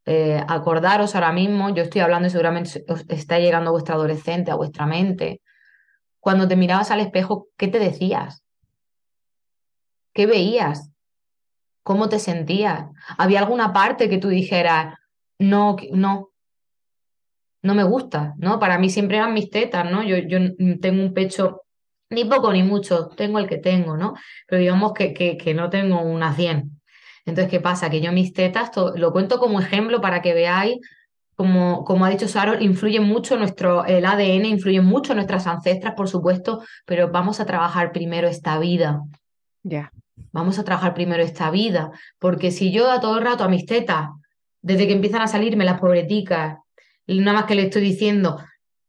[0.06, 4.56] Eh, acordaros ahora mismo, yo estoy hablando y seguramente está llegando a vuestra adolescente, a
[4.56, 5.42] vuestra mente.
[6.20, 8.44] Cuando te mirabas al espejo, ¿qué te decías?
[10.14, 10.91] ¿Qué veías?
[11.84, 12.86] ¿Cómo te sentías?
[13.18, 14.96] ¿Había alguna parte que tú dijeras,
[15.40, 16.30] no, no,
[17.64, 18.60] no me gusta, ¿no?
[18.60, 20.04] Para mí siempre eran mis tetas, ¿no?
[20.04, 20.40] Yo, yo
[20.80, 21.62] tengo un pecho
[22.10, 24.14] ni poco ni mucho, tengo el que tengo, ¿no?
[24.48, 26.82] Pero digamos que, que, que no tengo unas 100.
[27.26, 27.90] Entonces, ¿qué pasa?
[27.90, 30.78] Que yo mis tetas, lo cuento como ejemplo para que veáis,
[31.36, 36.08] como, como ha dicho Saro, influye mucho nuestro, el ADN, influye mucho nuestras ancestras, por
[36.08, 39.02] supuesto, pero vamos a trabajar primero esta vida.
[39.64, 39.92] Ya.
[40.32, 43.66] Vamos a trabajar primero esta vida, porque si yo a todo el rato a mis
[43.66, 44.10] tetas,
[44.62, 46.58] desde que empiezan a salirme las pobreticas,
[47.08, 48.40] nada más que le estoy diciendo,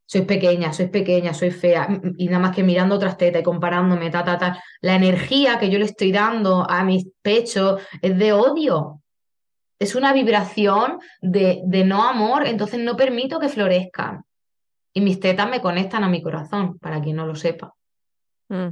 [0.07, 4.11] soy pequeña, soy pequeña, soy fea, y nada más que mirando otras tetas y comparándome,
[4.11, 8.33] ta, ta, ta, la energía que yo le estoy dando a mis pechos es de
[8.33, 9.01] odio.
[9.79, 14.23] Es una vibración de, de no amor, entonces no permito que florezcan.
[14.93, 17.75] Y mis tetas me conectan a mi corazón, para quien no lo sepa.
[18.49, 18.69] Mm.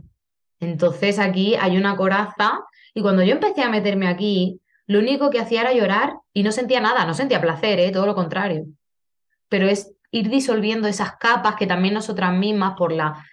[0.60, 2.60] Entonces aquí hay una coraza
[2.94, 6.52] y cuando yo empecé a meterme aquí, lo único que hacía era llorar y no
[6.52, 7.90] sentía nada, no sentía placer, ¿eh?
[7.90, 8.66] todo lo contrario.
[9.48, 13.24] Pero es ir disolviendo esas capas que también nosotras mismas, por la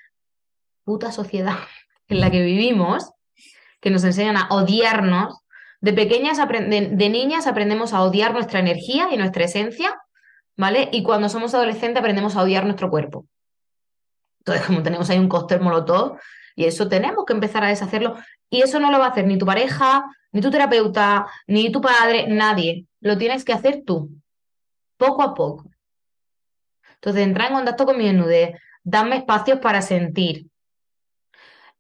[0.84, 1.58] puta sociedad
[2.08, 3.12] en la que vivimos,
[3.82, 5.40] que nos enseñan a odiarnos,
[5.80, 9.96] de pequeñas, de, de niñas aprendemos a odiar nuestra energía y nuestra esencia,
[10.56, 10.90] ¿vale?
[10.92, 13.28] Y cuando somos adolescentes aprendemos a odiar nuestro cuerpo.
[14.40, 16.18] Entonces, como tenemos ahí un cóctel molotov,
[16.58, 18.18] y eso tenemos que empezar a deshacerlo.
[18.50, 21.80] Y eso no lo va a hacer ni tu pareja, ni tu terapeuta, ni tu
[21.80, 22.88] padre, nadie.
[23.00, 24.10] Lo tienes que hacer tú,
[24.98, 25.70] poco a poco.
[26.96, 30.48] Entonces, entrar en contacto con mi desnudez, darme espacios para sentir.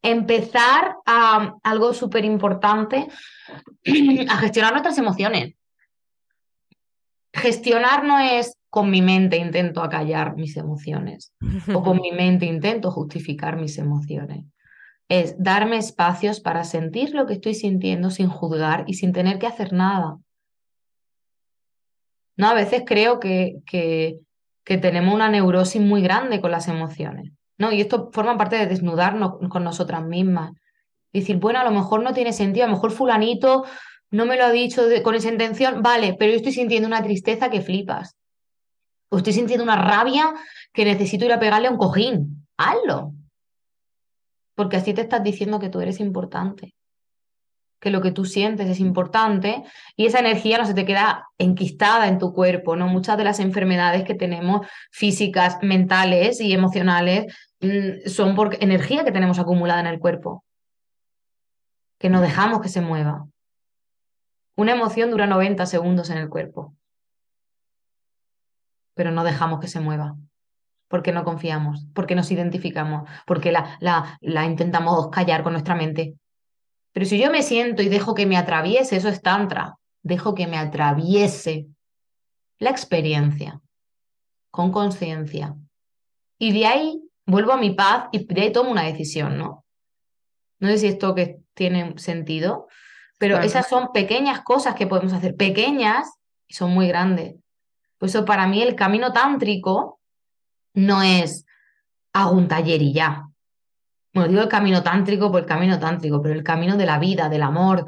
[0.03, 3.07] Empezar a algo súper importante,
[4.29, 5.55] a gestionar nuestras emociones.
[7.33, 11.33] Gestionar no es con mi mente intento acallar mis emociones
[11.73, 14.45] o con mi mente intento justificar mis emociones
[15.09, 19.47] es darme espacios para sentir lo que estoy sintiendo sin juzgar y sin tener que
[19.47, 20.17] hacer nada.
[22.35, 24.19] No, a veces creo que, que,
[24.65, 27.71] tenemos una neurosis muy grande con las emociones, ¿no?
[27.71, 30.51] Y esto forma parte de desnudarnos con nosotras mismas.
[31.13, 33.63] decir, bueno, a lo mejor no tiene sentido, a lo mejor fulanito
[34.11, 37.49] no me lo ha dicho con esa intención, vale, pero yo estoy sintiendo una tristeza
[37.49, 38.15] que flipas.
[39.09, 40.33] O estoy sintiendo una rabia
[40.73, 42.45] que necesito ir a pegarle a un cojín.
[42.57, 43.16] Hazlo
[44.57, 46.73] porque así te estás diciendo que tú eres importante,
[47.79, 49.63] que lo que tú sientes es importante
[49.95, 52.87] y esa energía no se te queda enquistada en tu cuerpo, ¿no?
[52.87, 59.11] Muchas de las enfermedades que tenemos físicas, mentales y emocionales mm, son por energía que
[59.11, 60.43] tenemos acumulada en el cuerpo,
[61.99, 63.27] que no dejamos que se mueva.
[64.55, 66.73] Una emoción dura 90 segundos en el cuerpo.
[68.95, 70.15] pero no dejamos que se mueva.
[70.87, 76.15] Porque no confiamos, porque nos identificamos, porque la, la, la intentamos callar con nuestra mente.
[76.93, 80.47] Pero si yo me siento y dejo que me atraviese, eso es tantra, dejo que
[80.47, 81.67] me atraviese
[82.59, 83.61] la experiencia
[84.49, 85.55] con conciencia.
[86.39, 89.65] Y de ahí vuelvo a mi paz y de ahí tomo una decisión, ¿no?
[90.59, 92.67] No sé si esto que tiene sentido,
[93.19, 96.09] pero esas son pequeñas cosas que podemos hacer, pequeñas
[96.47, 97.35] y son muy grandes.
[97.97, 99.96] Por eso para mí el camino tántrico
[100.77, 101.45] no es
[102.13, 103.27] hago un taller y ya.
[104.13, 107.29] Bueno, digo el camino tántrico por el camino tántrico, pero el camino de la vida,
[107.29, 107.85] del amor,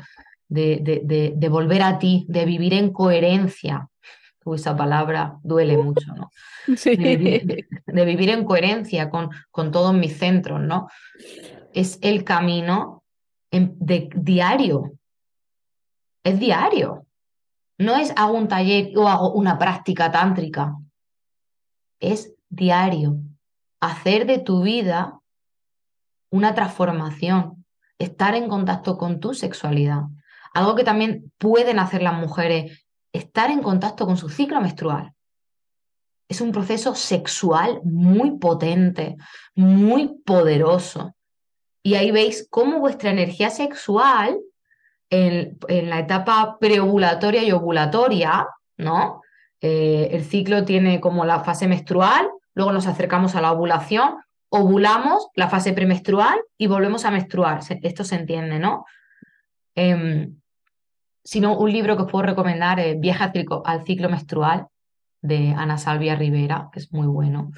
[0.47, 3.87] de, de, de, volver a ti, de vivir en coherencia.
[4.53, 6.31] esa palabra duele mucho, ¿no?
[6.75, 6.95] Sí.
[6.95, 10.87] De, vivir en coherencia con, con todos mis centros, ¿no?
[11.73, 13.03] Es el camino
[13.51, 14.93] de diario.
[16.23, 17.05] Es diario.
[17.77, 20.75] No es hago un taller o hago una práctica tántrica.
[21.99, 23.17] Es diario.
[23.79, 25.19] Hacer de tu vida
[26.29, 27.65] una transformación.
[27.97, 30.03] Estar en contacto con tu sexualidad.
[30.53, 35.13] Algo que también pueden hacer las mujeres, estar en contacto con su ciclo menstrual.
[36.27, 39.17] Es un proceso sexual muy potente,
[39.55, 41.15] muy poderoso.
[41.81, 44.39] Y ahí veis cómo vuestra energía sexual
[45.09, 49.21] en, la etapa preovulatoria y ovulatoria, ¿no?
[49.61, 54.17] Eh, el ciclo tiene como la fase menstrual, luego nos acercamos a la ovulación,
[54.49, 57.61] ovulamos la fase premenstrual y volvemos a menstruar.
[57.81, 58.85] Esto se entiende, ¿no?
[59.75, 60.29] Eh,
[61.23, 63.23] si no, un libro que os puedo recomendar es Viaje
[63.65, 64.67] al ciclo, menstrual
[65.21, 67.51] de Ana Salvia Rivera, que es muy bueno.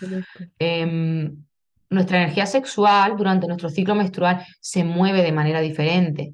[0.60, 1.44] Em,
[1.90, 6.34] nuestra energía sexual durante nuestro ciclo menstrual se mueve de manera diferente.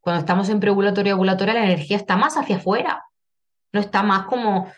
[0.00, 3.02] Cuando estamos en preovulatoria y ovulatoria, la energía está más hacia afuera.
[3.72, 4.68] No está más como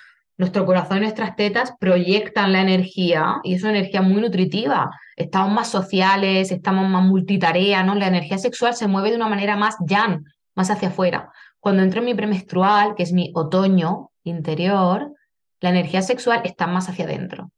[0.41, 4.91] nuestro corazón y nuestras tetas proyectan la energía y es una energía muy nutritiva.
[5.15, 7.95] Estamos más sociales, estamos más multitarea, ¿no?
[7.95, 10.25] La energía sexual se mueve de una manera más yang,
[10.55, 11.31] más hacia afuera.
[11.61, 15.13] Cuando entro en mi premenstrual, que es mi otoño interior,
[15.61, 17.53] la energía sexual está más hacia adentro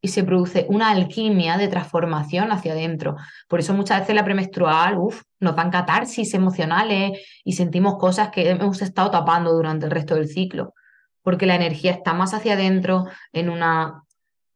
[0.00, 3.16] y se produce una alquimia de transformación hacia adentro.
[3.48, 8.50] Por eso muchas veces la premenstrual uf, nos dan catarsis emocionales y sentimos cosas que
[8.50, 10.74] hemos estado tapando durante el resto del ciclo,
[11.22, 14.04] porque la energía está más hacia adentro en una,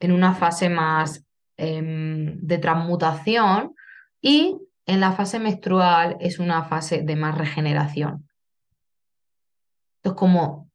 [0.01, 1.25] en una fase más
[1.57, 3.75] em, de transmutación
[4.21, 8.29] y en la fase menstrual es una fase de más regeneración.
[9.97, 10.69] Entonces, como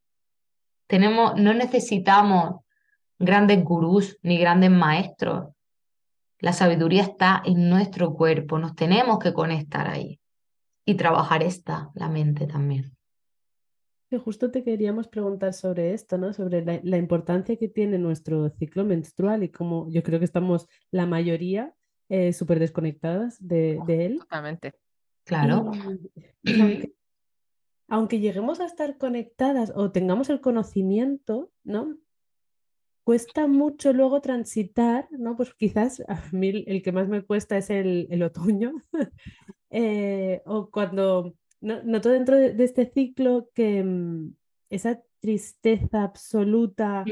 [0.87, 2.61] tenemos, no necesitamos
[3.17, 5.53] grandes gurús ni grandes maestros.
[6.39, 10.19] La sabiduría está en nuestro cuerpo, nos tenemos que conectar ahí
[10.85, 12.97] y trabajar esta, la mente también.
[14.11, 16.33] Que justo te queríamos preguntar sobre esto, ¿no?
[16.33, 21.07] Sobre la, importancia que tiene nuestro ciclo menstrual y cómo yo creo que estamos la
[21.07, 21.73] mayoría
[22.09, 24.19] eh, súper desconectadas de, él.
[24.19, 24.73] Totalmente.
[25.23, 25.71] Claro.
[27.87, 31.97] aunque lleguemos a estar conectadas o tengamos el conocimiento, ¿no?
[33.03, 35.35] cuesta mucho luego transitar, ¿no?
[35.35, 38.73] Pues quizás a mí el que más me cuesta es el, otoño,
[39.69, 44.33] eh, o cuando noto dentro de, este ciclo que mm,
[44.69, 47.05] esa tristeza absoluta,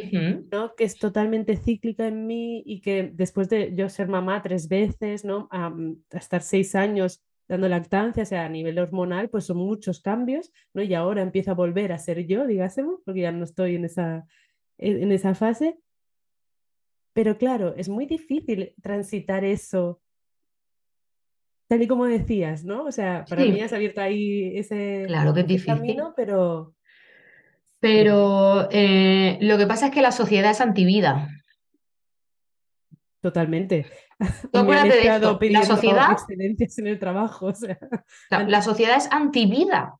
[0.51, 0.75] ¿no?
[0.75, 5.23] Que es totalmente cíclica en mí y que después de yo ser mamá tres veces,
[5.23, 5.47] ¿no?
[5.51, 10.01] A, mm, estar seis años dando lactancia, o sea, a nivel hormonal, pues son muchos
[10.01, 10.81] cambios, ¿no?
[10.81, 14.25] Y ahora empiezo a volver a ser yo, digásemos, porque ya no estoy en esa,
[14.77, 15.79] en esa fase.
[17.13, 20.01] Pero claro, es muy difícil transitar eso,
[21.69, 22.83] tal y como decías, ¿no?
[22.83, 26.73] O sea, para mí has abierto ahí ese, claro que es camino, pero...
[27.79, 31.29] Pero eh, lo que pasa es que la sociedad es antivida.
[33.21, 33.85] Totalmente.
[34.53, 35.39] acuérdate de esto.
[35.41, 36.17] La sociedad.
[36.27, 37.53] en el trabajo.
[38.29, 39.95] la, sociedad es antivida.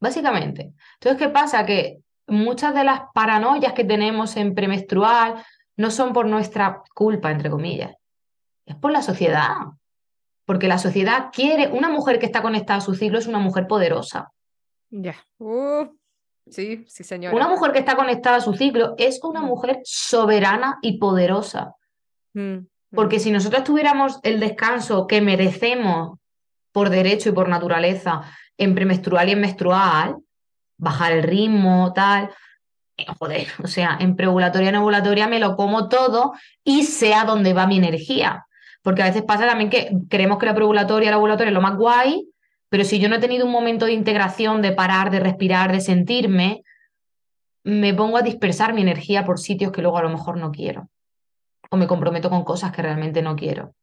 [0.00, 0.72] Básicamente.
[0.94, 1.66] Entonces, ¿qué pasa?
[1.66, 5.44] Que muchas de las paranoias que tenemos en premenstrual
[5.76, 7.94] no son por nuestra culpa, entre comillas,
[8.66, 9.56] es por la sociedad.
[10.44, 13.66] Porque la sociedad quiere, una mujer que está conectada a su ciclo es una mujer
[13.66, 14.32] poderosa.
[14.90, 15.14] Ya.
[15.38, 15.86] Uh,
[16.50, 17.34] sí, sí, señora.
[17.34, 19.46] Una mujer que está conectada a su ciclo es una mm.
[19.46, 21.74] mujer soberana y poderosa.
[22.34, 22.58] Mm,
[22.94, 23.20] Porque mm.
[23.20, 26.18] si nosotros tuviéramos el descanso que merecemos
[26.72, 28.22] por derecho y por naturaleza
[28.58, 30.16] en premenstrual y en menstrual,
[30.76, 32.30] bajar el ritmo, tal.
[32.96, 36.32] Eh, joder, o sea, en preovulatoria, en ovulatoria me lo como todo
[36.64, 38.46] y sé a dónde va mi energía.
[38.82, 41.76] Porque a veces pasa también que creemos que la preovulatoria, la ovulatoria es lo más
[41.76, 42.28] guay,
[42.68, 45.80] pero si yo no he tenido un momento de integración, de parar, de respirar, de
[45.80, 46.64] sentirme,
[47.64, 50.88] me pongo a dispersar mi energía por sitios que luego a lo mejor no quiero.
[51.70, 53.74] O me comprometo con cosas que realmente no quiero.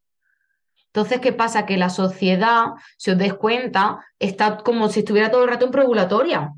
[0.87, 1.65] Entonces, ¿qué pasa?
[1.65, 5.71] Que la sociedad, si os des cuenta, está como si estuviera todo el rato en
[5.71, 6.51] probulatoria.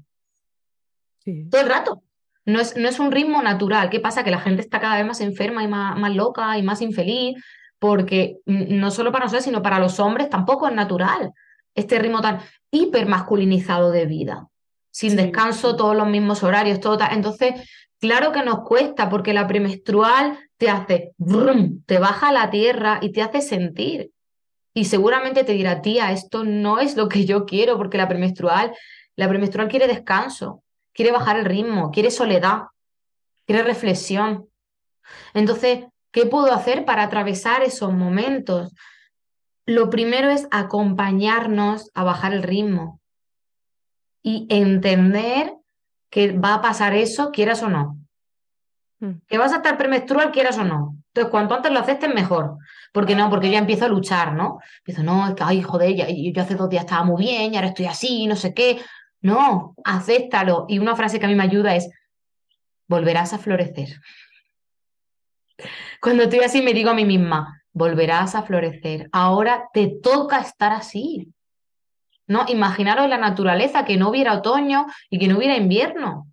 [1.50, 2.04] Todo el rato.
[2.46, 3.90] No es, no es, un ritmo natural.
[3.90, 4.24] ¿Qué pasa?
[4.24, 7.36] Que la gente está cada vez más enferma y más, más loca y más infeliz,
[7.82, 11.34] porque no solo para nosotros, sino para los hombres tampoco es natural
[11.74, 14.50] este ritmo tan hipermasculinizado de vida.
[14.92, 17.68] Sin descanso, todos los mismos horarios, todo Entonces,
[18.00, 21.14] claro que nos cuesta, porque la premenstrual te hace,
[21.88, 24.12] te baja a la tierra y te hace sentir.
[24.76, 28.76] Y seguramente te dirá, tía, esto no es lo que yo quiero, porque la premenstrual,
[29.16, 30.62] la premenstrual quiere descanso,
[30.94, 32.66] quiere bajar el ritmo, quiere soledad,
[33.48, 34.50] quiere reflexión.
[35.34, 38.74] Entonces, ¿qué puedo hacer para atravesar esos momentos?
[39.66, 43.00] Lo primero es acompañarnos a bajar el ritmo
[44.24, 45.54] y entender
[46.10, 47.98] que va a pasar eso, quieras o no.
[49.00, 49.14] Mm.
[49.28, 50.98] Que vas a estar premenstrual, quieras o no.
[51.08, 52.58] Entonces, cuanto antes lo aceptes, mejor.
[52.94, 54.60] Porque no, porque yo ya empiezo a luchar, ¿no?
[54.80, 57.56] Empiezo, no, es que, ay, joder, ya, yo hace dos días estaba muy bien y
[57.56, 58.82] ahora estoy así, no sé qué.
[59.22, 60.66] No, acéptalo.
[60.68, 61.90] Y una frase que a mí me ayuda es,
[62.88, 64.00] volverás a florecer.
[66.02, 69.10] Cuando estoy así me digo a mí misma, volverás a florecer.
[69.12, 71.34] Ahora te toca estar así.
[72.28, 72.46] ¿No?
[72.48, 76.28] Imaginaros la naturaleza, que no hubiera otoño y que no hubiera invierno.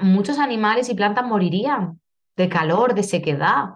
[0.00, 2.00] Muchos animales y plantas morirían
[2.36, 3.74] de calor, de sequedad.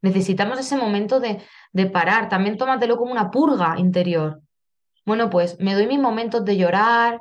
[0.00, 2.28] Necesitamos ese momento de, de parar.
[2.28, 4.40] También tómatelo como una purga interior.
[5.04, 7.20] Bueno, pues me doy mis momentos de llorar,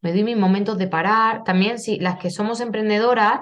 [0.00, 1.44] me doy mis momentos de parar.
[1.44, 3.40] También, si las que somos emprendedoras,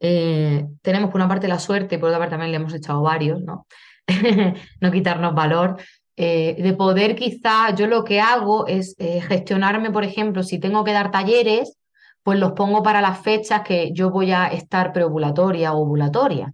[0.00, 3.42] eh, tenemos por una parte la suerte, por otra parte también le hemos echado varios,
[3.42, 3.66] ¿no?
[4.80, 5.76] no quitarnos valor.
[6.16, 10.84] Eh, de poder quizá, yo lo que hago es eh, gestionarme, por ejemplo, si tengo
[10.84, 11.78] que dar talleres,
[12.22, 16.52] pues los pongo para las fechas que yo voy a estar preovulatoria o ovulatoria.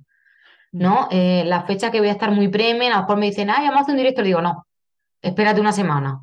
[0.72, 1.08] ¿No?
[1.10, 3.66] Eh, la fecha que voy a estar muy premen, a lo mejor me dicen, ay,
[3.66, 4.66] vamos a hacer un directo, digo, no,
[5.22, 6.20] espérate una semana.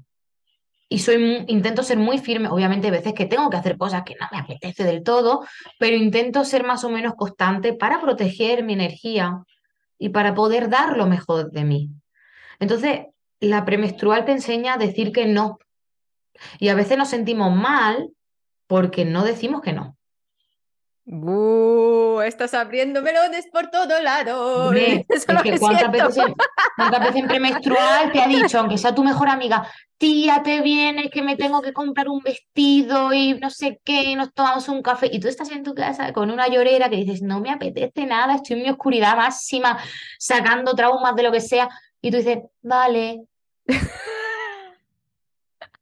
[0.93, 4.13] Y soy, intento ser muy firme, obviamente hay veces que tengo que hacer cosas que
[4.13, 5.43] no me apetece del todo,
[5.79, 9.43] pero intento ser más o menos constante para proteger mi energía
[9.97, 11.89] y para poder dar lo mejor de mí.
[12.59, 13.07] Entonces,
[13.39, 15.57] la premenstrual te enseña a decir que no.
[16.59, 18.11] Y a veces nos sentimos mal
[18.67, 19.97] porque no decimos que no.
[22.23, 24.71] Estás abriendo melones por todo lado.
[25.09, 30.41] es que cuántas veces, en, premenstrual te ha dicho, aunque sea tu mejor amiga, tía,
[30.43, 34.33] te vienes que me tengo que comprar un vestido y no sé qué, y nos
[34.33, 35.09] tomamos un café.
[35.11, 38.35] Y tú estás en tu casa con una llorera que dices, no me apetece nada,
[38.35, 39.77] estoy en mi oscuridad máxima,
[40.17, 41.69] sacando traumas de lo que sea.
[42.01, 43.23] Y tú dices, vale.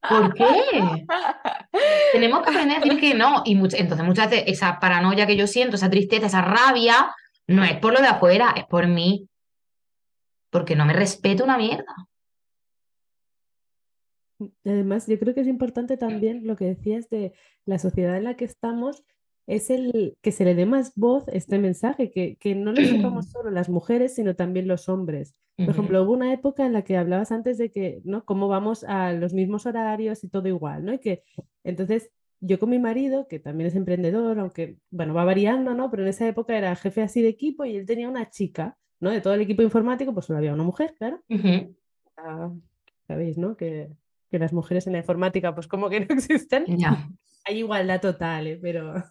[0.08, 0.46] ¿Por qué?
[2.14, 3.44] Tenemos que aprender a decir que no.
[3.46, 7.14] Y entonces muchas veces esa paranoia que yo siento, esa tristeza, esa rabia,
[7.48, 9.28] no es por lo de afuera, es por mí.
[10.50, 11.96] Porque no me respeto una mierda.
[14.66, 17.34] Además, yo creo que es importante también lo que decías de
[17.66, 19.04] la sociedad en la que estamos,
[19.52, 23.26] es el que se le dé más voz este mensaje, que, que no lo sepamos
[23.32, 25.36] solo las mujeres, sino también los hombres.
[25.58, 28.26] Por ejemplo, hubo una época en la que hablabas antes de que, ¿no?
[28.26, 30.94] Cómo vamos a los mismos horarios y todo igual, ¿no?
[30.94, 31.24] Y que
[31.64, 35.92] entonces yo con mi marido, que también es emprendedor, aunque, bueno, va variando, ¿no?
[35.92, 39.12] Pero en esa época era jefe así de equipo y él tenía una chica, ¿no?
[39.12, 41.22] De todo el equipo informático, pues solo había una mujer, claro.
[42.18, 42.52] Ah,
[43.06, 43.56] sabéis, ¿no?
[43.56, 43.90] Que,
[44.32, 46.66] que, las mujeres en la informática, pues como que no existen.
[47.44, 48.60] Hay igualdad total, ¿eh?
[48.60, 49.04] Pero...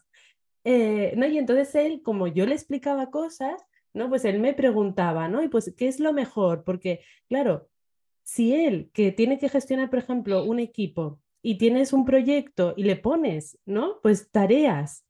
[0.65, 4.09] Eh, no, y entonces él, como yo le explicaba cosas, ¿no?
[4.09, 5.43] Pues él me preguntaba, ¿no?
[5.43, 6.65] Y pues, ¿qué es lo mejor?
[6.65, 7.69] Porque, claro,
[8.23, 12.85] si él, que tiene que gestionar, por ejemplo, un equipo y tienes un proyecto y
[12.85, 14.01] le pones, ¿no?
[14.03, 15.05] Pues tareas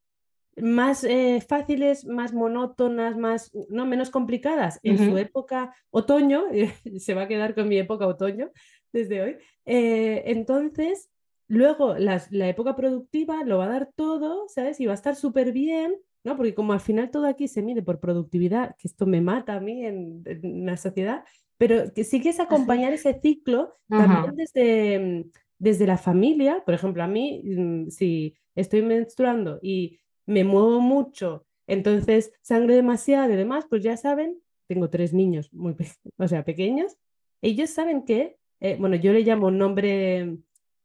[0.56, 6.44] más eh, fáciles, más monótonas, más, no, menos complicadas en su época otoño,
[6.98, 8.50] se va a quedar con mi época otoño
[8.92, 11.08] desde hoy, eh, entonces
[11.50, 14.80] luego la época productiva lo va a dar todo, ¿sabes?
[14.80, 15.94] Y va a estar súper bien
[16.24, 16.36] ¿no?
[16.36, 19.60] Porque como al final todo aquí se mide por productividad, que esto me mata a
[19.60, 20.22] mí en,
[20.66, 21.24] la sociedad,
[21.56, 25.26] pero que sí que es acompañar ese ciclo también desde,
[25.58, 26.62] desde la familia.
[26.64, 33.32] Por ejemplo, a mí, mm, si estoy menstruando y me muevo mucho, entonces sangre demasiado
[33.32, 35.74] y demás, pues ya saben, tengo tres niños muy
[36.18, 36.96] o sea, pequeños,
[37.42, 40.36] ellos saben que, eh, bueno, yo le llamo un nombre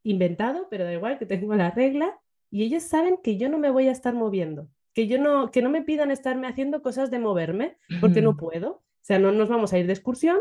[0.05, 2.17] inventado, pero da igual que tengo la regla,
[2.49, 5.61] y ellos saben que yo no me voy a estar moviendo que yo no, que
[5.61, 8.69] no me pidan estarme haciendo cosas de moverme, porque no puedo.
[8.69, 10.37] O sea, no nos vamos a ir de excursión,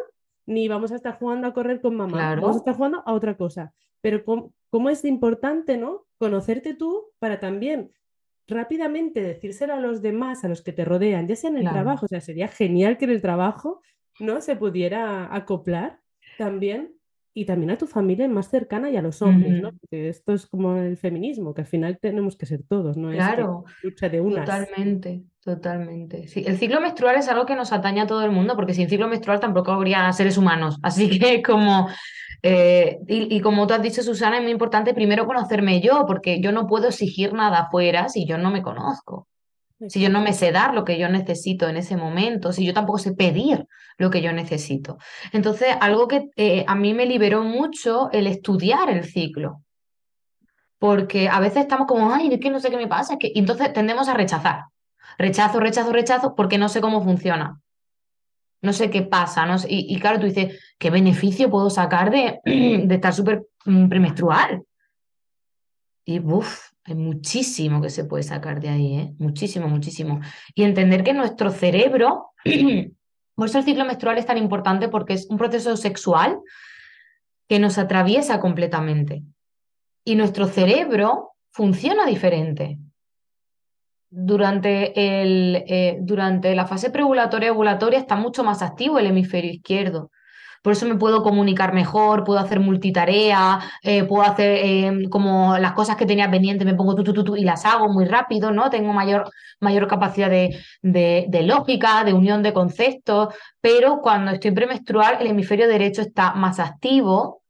[0.46, 3.36] ni vamos a estar jugando a correr con mamá, vamos a estar jugando a otra
[3.36, 3.74] cosa.
[4.00, 6.06] Pero cómo, es importante, ¿no?
[6.18, 7.90] Conocerte tú para también
[8.46, 12.06] rápidamente decírselo a los demás, a los que te rodean, ya sea en el trabajo,
[12.06, 13.80] o sea, sería genial que en el trabajo
[14.20, 15.98] no se pudiera acoplar
[16.38, 16.94] también
[17.37, 19.72] y también a tu familia más cercana y a los hombres, ¿no?
[19.72, 23.11] Porque esto es como el feminismo, que al final tenemos que ser todos, ¿no?
[23.11, 24.45] Claro, es lucha de unas.
[24.45, 26.28] Totalmente, totalmente.
[26.28, 28.89] Sí, el ciclo menstrual es algo que nos atañe a todo el mundo, porque sin
[28.89, 30.78] ciclo menstrual tampoco habría seres humanos.
[30.80, 31.89] Así que como,
[32.45, 36.41] eh, y, y, como tú has dicho, Susana, es muy importante primero conocerme yo, porque
[36.41, 39.26] yo no puedo exigir nada afuera si yo no me conozco
[39.89, 42.74] si yo no me sé dar lo que yo necesito en ese momento, si yo
[42.74, 43.66] tampoco sé pedir
[43.99, 44.99] lo que yo necesito.
[45.32, 49.62] Entonces, algo que eh, a mí me liberó mucho el estudiar el ciclo.
[50.78, 53.30] Porque a veces estamos como, ay, es que no sé qué me pasa, que...
[53.35, 54.64] Y entonces tendemos a rechazar.
[55.18, 57.61] Rechazo, rechazo, rechazo, porque no sé cómo funciona.
[58.61, 59.47] No sé qué pasa.
[59.68, 64.62] Y, claro, tú dices, ¿qué beneficio puedo sacar de, de estar súper mm, premenstrual?
[66.05, 69.14] Y uff, hay muchísimo que se puede sacar de ahí, ¿eh?
[69.18, 70.20] muchísimo, muchísimo.
[70.55, 72.32] Y entender que nuestro cerebro,
[73.35, 76.39] por eso el ciclo menstrual es tan importante porque es un proceso sexual
[77.49, 79.22] que nos atraviesa completamente.
[80.05, 82.78] Y nuestro cerebro funciona diferente.
[84.11, 90.11] Durante, el, eh, durante la fase preovulatoria ovulatoria está mucho más activo el hemisferio izquierdo
[90.64, 95.74] por eso me puedo comunicar mejor, puedo hacer multitarea, eh, puedo hacer eh, como las
[95.74, 98.70] cosas que tenía pendientes, me pongo tú, tú, tú, y las hago muy rápido, ¿no?
[98.70, 105.18] Tengo mayor, mayor capacidad de, de, lógica, de unión de conceptos, pero cuando estoy premenstrual,
[105.20, 107.42] el hemisferio derecho está más activo,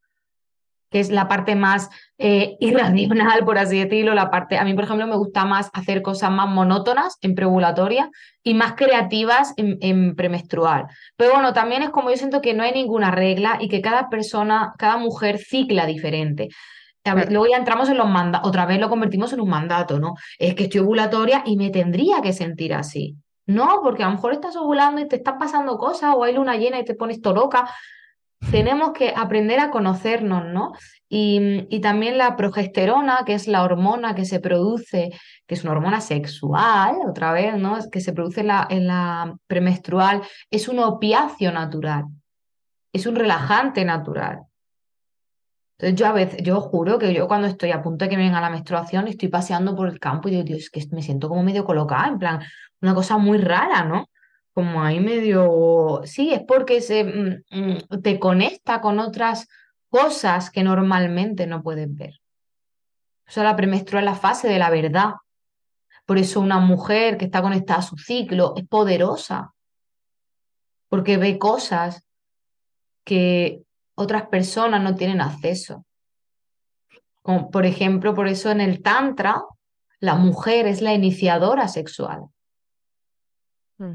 [0.94, 4.84] que es la parte más eh, irracional, por así decirlo, la parte, a mí, por
[4.84, 8.12] ejemplo, me gusta más hacer cosas más monótonas en preovulatoria
[8.44, 10.86] y más creativas en, premenstrual.
[11.16, 14.08] Pero bueno, también es como yo siento que no hay ninguna regla y que cada
[14.08, 16.50] persona, cada mujer cicla diferente.
[17.28, 20.14] luego ya entramos en los mandatos, otra vez lo convertimos en un mandato, ¿no?
[20.38, 23.16] Es que estoy ovulatoria y me tendría que sentir así.
[23.46, 26.56] No, porque a lo mejor estás ovulando y te están pasando cosas, o hay luna
[26.56, 27.68] llena y te pones toroca
[28.50, 30.72] tenemos que aprender a conocernos, ¿no?
[31.08, 35.12] Y, también la progesterona, que es la hormona que se produce,
[35.46, 37.78] que es una hormona sexual, otra vez, ¿no?
[37.92, 42.06] Que se produce en la, en la premenstrual, es un opiáceo natural,
[42.92, 44.40] es un relajante natural.
[45.78, 48.24] Entonces yo a veces, yo juro que yo cuando estoy a punto de que me
[48.24, 51.28] venga la menstruación, estoy paseando por el campo y digo, Dios, es que me siento
[51.28, 52.40] como medio colocada, en plan,
[52.80, 54.08] una cosa muy rara, ¿no?
[54.54, 59.48] Como ahí medio, sí, es porque se, mm, mm, te conecta con otras
[59.88, 62.20] cosas que normalmente no puedes ver.
[63.26, 65.14] O sea, la premenstrual es la fase de la verdad.
[66.06, 69.52] Por eso una mujer que está conectada a su ciclo es poderosa,
[70.88, 72.06] porque ve cosas
[73.02, 73.64] que
[73.96, 75.84] otras personas no tienen acceso.
[77.22, 79.42] Como, por ejemplo, por eso en el Tantra,
[79.98, 82.26] la mujer es la iniciadora sexual.
[83.78, 83.94] Mm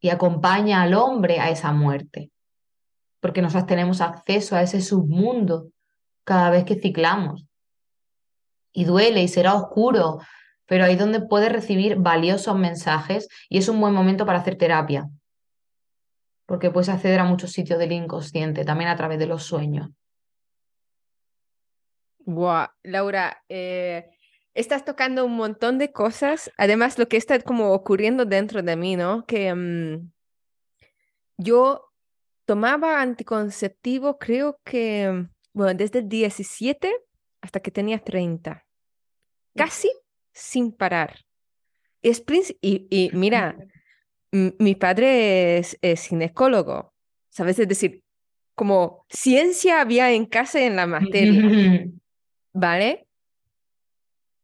[0.00, 2.30] y acompaña al hombre a esa muerte,
[3.20, 5.68] porque nosotros tenemos acceso a ese submundo
[6.24, 7.46] cada vez que ciclamos.
[8.72, 10.20] Y duele y será oscuro,
[10.66, 14.56] pero ahí es donde puedes recibir valiosos mensajes y es un buen momento para hacer
[14.56, 15.08] terapia,
[16.46, 19.90] porque puedes acceder a muchos sitios del inconsciente, también a través de los sueños.
[22.24, 24.10] Wow, Laura, eh,
[24.54, 26.50] estás tocando un montón de cosas.
[26.56, 29.24] Además, lo que está como ocurriendo dentro de mí, ¿no?
[29.26, 30.10] Que mm,
[31.36, 31.90] yo
[32.44, 36.92] tomaba anticonceptivo, creo que, bueno, desde el 17
[37.40, 38.64] hasta que tenía 30.
[39.56, 39.90] Casi
[40.32, 41.20] sin parar.
[42.02, 42.22] Es
[42.60, 43.56] y, y mira,
[44.32, 46.94] mi padre es, es, ginecólogo,
[47.30, 47.58] ¿sabes?
[47.58, 48.02] Es decir,
[48.54, 51.86] como ciencia había en casa en la materia,
[52.52, 53.06] ¿vale?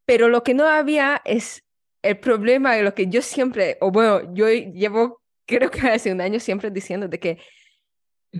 [0.07, 1.65] Pero lo que no había es
[2.03, 6.21] el problema de lo que yo siempre, o bueno, yo llevo, creo que hace un
[6.21, 7.39] año siempre diciendo de que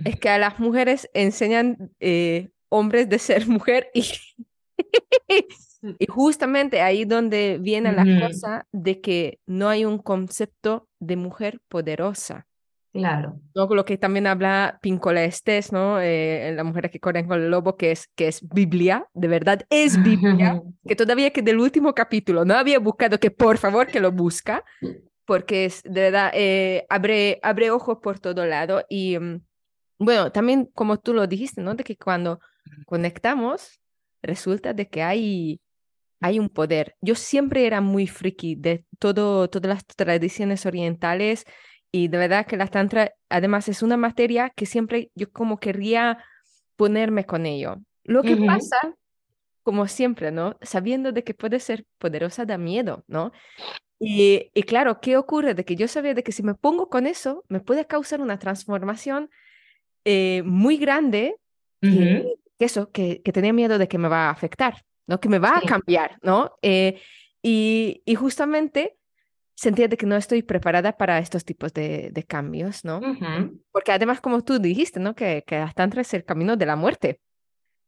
[0.05, 4.05] es que a las mujeres enseñan eh, hombres de ser mujer y,
[5.99, 11.59] y justamente ahí donde viene la cosa de que no hay un concepto de mujer
[11.67, 12.46] poderosa.
[12.97, 13.39] Claro.
[13.53, 13.67] ¿no?
[13.67, 15.99] Lo que también habla Pincola Estés, ¿no?
[16.01, 19.65] Eh, la mujer que corre con el lobo, que es, que es Biblia, de verdad
[19.69, 23.99] es Biblia, que todavía que del último capítulo no había buscado, que por favor que
[23.99, 24.63] lo busca,
[25.25, 28.83] porque es de verdad, eh, abre, abre ojos por todo lado.
[28.89, 29.41] Y mm,
[29.99, 31.75] bueno, también como tú lo dijiste, ¿no?
[31.75, 32.39] De que cuando
[32.85, 33.79] conectamos,
[34.21, 35.61] resulta de que hay,
[36.19, 36.95] hay un poder.
[37.01, 41.45] Yo siempre era muy friki de todo, todas las tradiciones orientales
[41.91, 46.23] y de verdad que la tantra, además, es una materia que siempre yo como querría
[46.75, 47.77] ponerme con ello.
[48.03, 48.95] Lo que pasa
[49.63, 50.57] como siempre, ¿no?
[50.61, 53.33] Sabiendo de que puede ser poderosa da miedo, ¿no?
[53.99, 55.55] Y, y, claro, ¿qué ocurre?
[55.55, 58.39] De que yo sabía de que si me pongo con eso, me puede causar una
[58.39, 59.29] transformación
[60.05, 61.35] eh, muy grande,
[61.81, 65.19] que, eso, que, que, tenía miedo de que me va a afectar, ¿no?
[65.19, 66.57] Que me va a cambiar, ¿no?
[66.61, 67.01] Eh,
[67.41, 68.95] y, y, justamente
[69.57, 73.01] sentía de que no estoy preparada para estos tipos de, de cambios, ¿no?
[73.71, 75.15] Porque además, como tú dijiste, ¿no?
[75.15, 77.19] Que, que hasta es el camino de la muerte,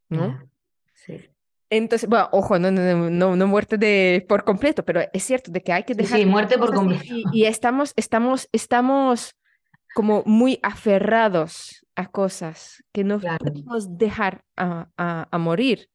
[0.09, 0.49] ¿no?
[0.95, 1.29] Sí.
[1.69, 5.61] Entonces, bueno, ojo, no, no, no, no, muerte de, por completo, pero es cierto de
[5.61, 6.17] que hay que dejar...
[6.17, 7.03] Sí, muerte por completo.
[7.31, 9.35] Y, estamos, estamos, estamos
[9.93, 15.87] como muy aferrados a cosas que no podemos dejar a, a, morir,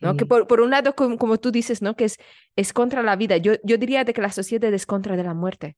[0.00, 0.16] ¿no?
[0.16, 1.96] Que por, por, un lado, como, como, tú dices, ¿no?
[1.96, 2.18] Que es,
[2.54, 3.36] es contra la vida.
[3.36, 5.76] Yo, yo diría de que la sociedad es contra de la muerte.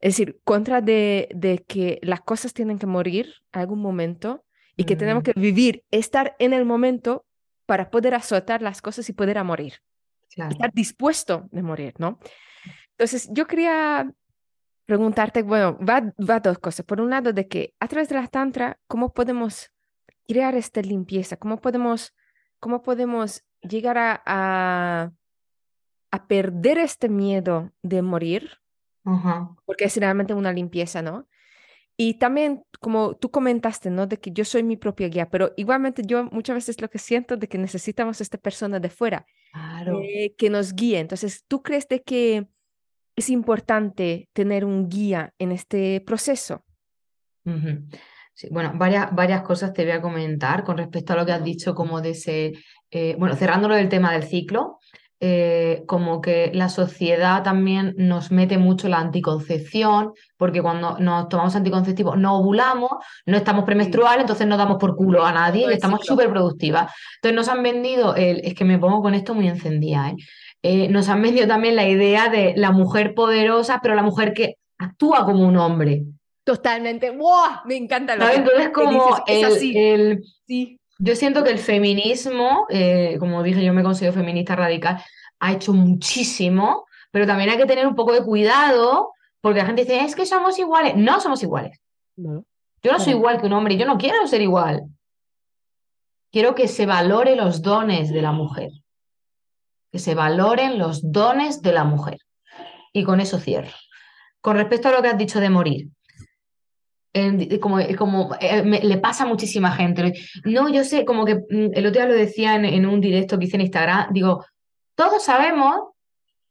[0.00, 4.44] Es decir, contra de, de que las cosas tienen que morir a algún momento
[4.76, 7.26] y que tenemos que vivir, estar en el momento
[7.66, 9.74] para poder azotar las cosas y poder a morir.
[10.28, 12.18] Estar dispuesto de morir, ¿no?
[12.92, 14.10] Entonces, yo quería
[14.86, 16.84] preguntarte, bueno, va, va dos cosas.
[16.84, 19.70] Por un lado, de que a través de la tantra, ¿cómo podemos
[20.26, 21.36] crear esta limpieza?
[21.36, 22.14] ¿Cómo podemos,
[22.60, 25.12] cómo podemos llegar a, a,
[26.10, 28.58] a perder este miedo de morir?
[29.64, 31.26] Porque es realmente una limpieza, ¿no?
[31.96, 34.06] Y también, como tú comentaste, ¿no?
[34.06, 37.36] De que yo soy mi propia guía, pero igualmente yo muchas veces lo que siento
[37.36, 39.26] de que necesitamos a esta persona de fuera
[40.02, 40.98] eh, que nos guíe.
[40.98, 42.46] Entonces, ¿tú crees de que
[43.16, 46.64] es importante tener un guía en este proceso?
[48.40, 51.44] Sí, bueno, varias, varias cosas te voy a comentar con respecto a lo que has
[51.44, 52.52] dicho, como de ese,
[52.90, 54.78] eh, bueno, cerrándolo del tema del ciclo,
[55.22, 61.54] eh, como que la sociedad también nos mete mucho la anticoncepción, porque cuando nos tomamos
[61.54, 62.92] anticonceptivos no ovulamos,
[63.26, 66.90] no estamos premenstruales, entonces no damos por culo a nadie y estamos súper productivas.
[67.16, 70.16] Entonces nos han vendido, el, es que me pongo con esto muy encendida, ¿eh?
[70.62, 70.88] ¿eh?
[70.88, 75.26] nos han vendido también la idea de la mujer poderosa, pero la mujer que actúa
[75.26, 76.04] como un hombre.
[76.50, 77.60] Totalmente, ¡wow!
[77.64, 80.80] Me encanta lo que Entonces como el, sí.
[80.98, 85.00] Yo siento que el feminismo, eh, como dije, yo me considero feminista radical,
[85.38, 89.82] ha hecho muchísimo, pero también hay que tener un poco de cuidado, porque la gente
[89.82, 90.96] dice, es que somos iguales.
[90.96, 91.80] No somos iguales.
[92.16, 94.82] Yo no soy igual que un hombre, yo no quiero ser igual.
[96.32, 98.72] Quiero que se valore los dones de la mujer.
[99.92, 102.18] Que se valoren los dones de la mujer.
[102.92, 103.70] Y con eso cierro.
[104.40, 105.90] Con respecto a lo que has dicho de morir,
[107.60, 110.12] como, como eh, le pasa a muchísima gente.
[110.44, 113.46] No, yo sé, como que mm, el otro día lo decía en, un directo que
[113.46, 114.44] hice en Instagram, digo,
[114.94, 115.90] todos sabemos,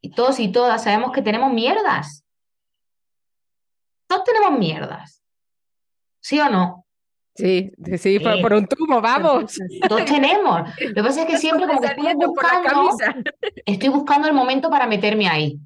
[0.01, 2.24] y todos y todas sabemos que tenemos mierdas.
[4.07, 5.22] Todos tenemos mierdas.
[6.20, 6.86] ¿Sí o no?
[7.36, 9.57] Sí, sí, por, un tubo, vamos.
[9.88, 10.70] Todos tenemos.
[10.80, 12.97] Lo que pasa es que siempre como que estoy buscando,
[13.66, 15.60] estoy buscando el momento para meterme ahí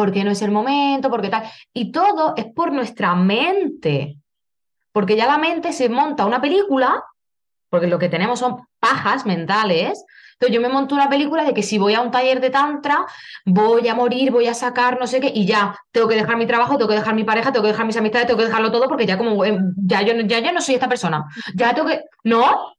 [0.00, 1.42] porque no es el momento, porque tal.
[1.74, 4.16] Y todo es por nuestra mente,
[4.92, 7.04] porque ya la mente se monta una película,
[7.68, 10.02] porque lo que tenemos son pajas mentales.
[10.32, 13.04] Entonces yo me monto una película de que si voy a un taller de tantra,
[13.44, 16.46] voy a morir, voy a sacar no sé qué, y ya tengo que dejar mi
[16.46, 18.88] trabajo, tengo que dejar mi pareja, tengo que dejar mis amistades, tengo que dejarlo todo,
[18.88, 21.26] porque ya como em, ya yo, ya yo no soy esta persona.
[21.54, 22.04] Ya tengo que.
[22.24, 22.72] No,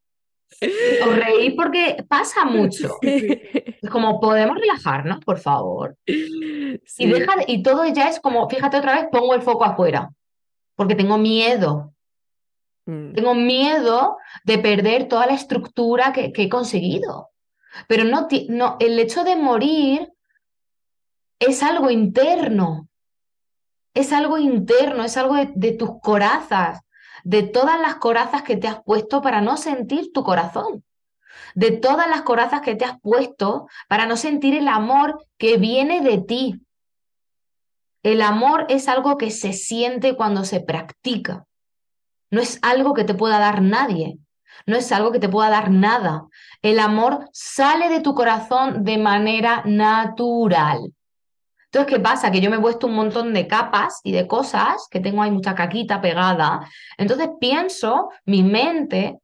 [0.61, 2.97] os reí porque pasa mucho.
[3.01, 5.97] Es como, podemos relajarnos, por favor.
[6.05, 10.11] Y, deja, y todo ya es como, fíjate otra vez, pongo el foco afuera,
[10.75, 11.93] porque tengo miedo.
[12.85, 13.13] Mm.
[13.13, 17.29] Tengo miedo de perder toda la estructura que, he conseguido.
[17.87, 20.11] Pero no, no, el hecho de morir
[21.39, 22.87] es algo interno.
[23.93, 26.81] Es algo interno, es algo de tus corazas
[27.23, 30.83] de todas las corazas que te has puesto para no sentir tu corazón,
[31.55, 36.01] de todas las corazas que te has puesto para no sentir el amor que viene
[36.01, 36.61] de ti.
[38.03, 41.45] El amor es algo que se siente cuando se practica.
[42.31, 44.17] No es algo que te pueda dar nadie.
[44.65, 46.27] No es algo que te pueda dar nada.
[46.61, 50.93] El amor sale de tu corazón de manera natural.
[51.71, 52.31] Entonces, ¿qué pasa?
[52.31, 55.31] Que yo me he puesto un montón de capas y de cosas, que tengo ahí
[55.31, 56.67] mucha caquita pegada.
[56.97, 59.19] Entonces pienso, mi mente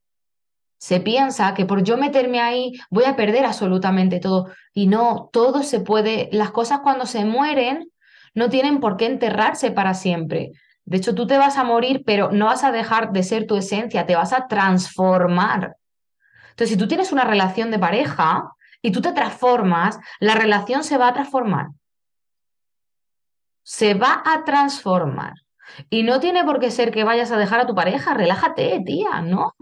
[0.78, 4.50] se piensa que por yo meterme ahí voy a perder absolutamente todo.
[4.74, 7.92] Y no, todo se puede, las cosas cuando se mueren
[8.34, 10.52] no tienen por qué enterrarse para siempre.
[10.86, 13.58] De hecho, tú te vas a morir, pero no vas a dejar de ser tu
[13.58, 15.76] esencia, te vas a transformar.
[16.52, 20.98] Entonces, si tú tienes una relación de pareja y tú te transformas, la relación se
[20.98, 21.68] va a transformar
[23.68, 25.34] se va a transformar.
[25.90, 29.22] Y no tiene por qué ser que vayas a dejar a tu pareja, relájate, tía,
[29.22, 29.54] no.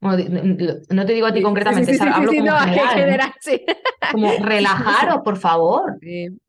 [0.00, 3.32] no te digo a ti concretamente, hablo como general,
[4.10, 6.00] Como relajaros, por favor.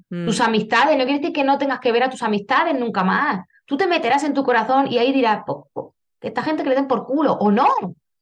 [0.09, 0.43] Tus mm.
[0.43, 3.45] amistades, no quiere decir que no tengas que ver a tus amistades nunca más.
[3.65, 5.43] Tú te meterás en tu corazón y ahí dirás,
[6.19, 7.67] esta gente que le den por culo, o no.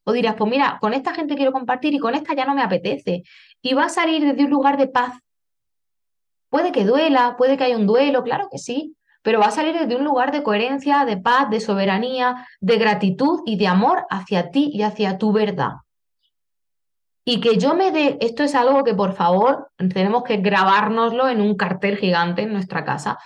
[0.04, 2.62] O dirás, pues mira, con esta gente quiero compartir y con esta ya no me
[2.62, 3.24] apetece.
[3.62, 5.14] Y va a salir desde un lugar de paz.
[6.50, 9.78] Puede que duela, puede que haya un duelo, claro que sí, pero va a salir
[9.78, 14.52] desde un lugar de coherencia, de paz, de soberanía, de gratitud y de amor hacia
[14.52, 15.74] ti y hacia tu verdad.
[17.26, 21.42] Y que yo me dé, esto es algo que por favor tenemos que grabárnoslo en
[21.42, 23.20] un cartel gigante en nuestra casa,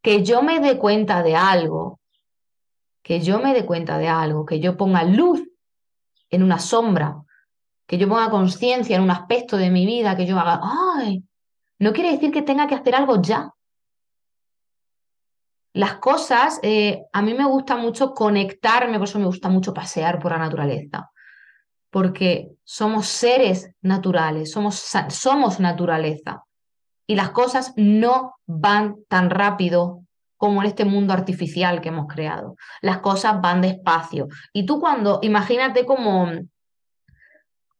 [0.00, 2.00] que yo me dé cuenta de algo,
[3.02, 5.42] que yo me dé cuenta de algo, que yo ponga luz
[6.30, 7.16] en una sombra,
[7.86, 10.60] que yo ponga conciencia en un aspecto de mi vida, que yo haga,
[10.96, 11.22] ay,
[11.82, 13.50] no quiere decir que tenga que hacer algo ya.
[15.74, 20.18] Las cosas, eh, a mí me gusta mucho conectarme, por eso me gusta mucho pasear
[20.18, 21.12] por la naturaleza
[21.92, 26.42] porque somos seres naturales, somos, somos naturaleza.
[27.06, 30.00] Y las cosas no van tan rápido
[30.38, 32.56] como en este mundo artificial que hemos creado.
[32.80, 34.28] Las cosas van despacio.
[34.54, 36.30] Y tú cuando, imagínate como,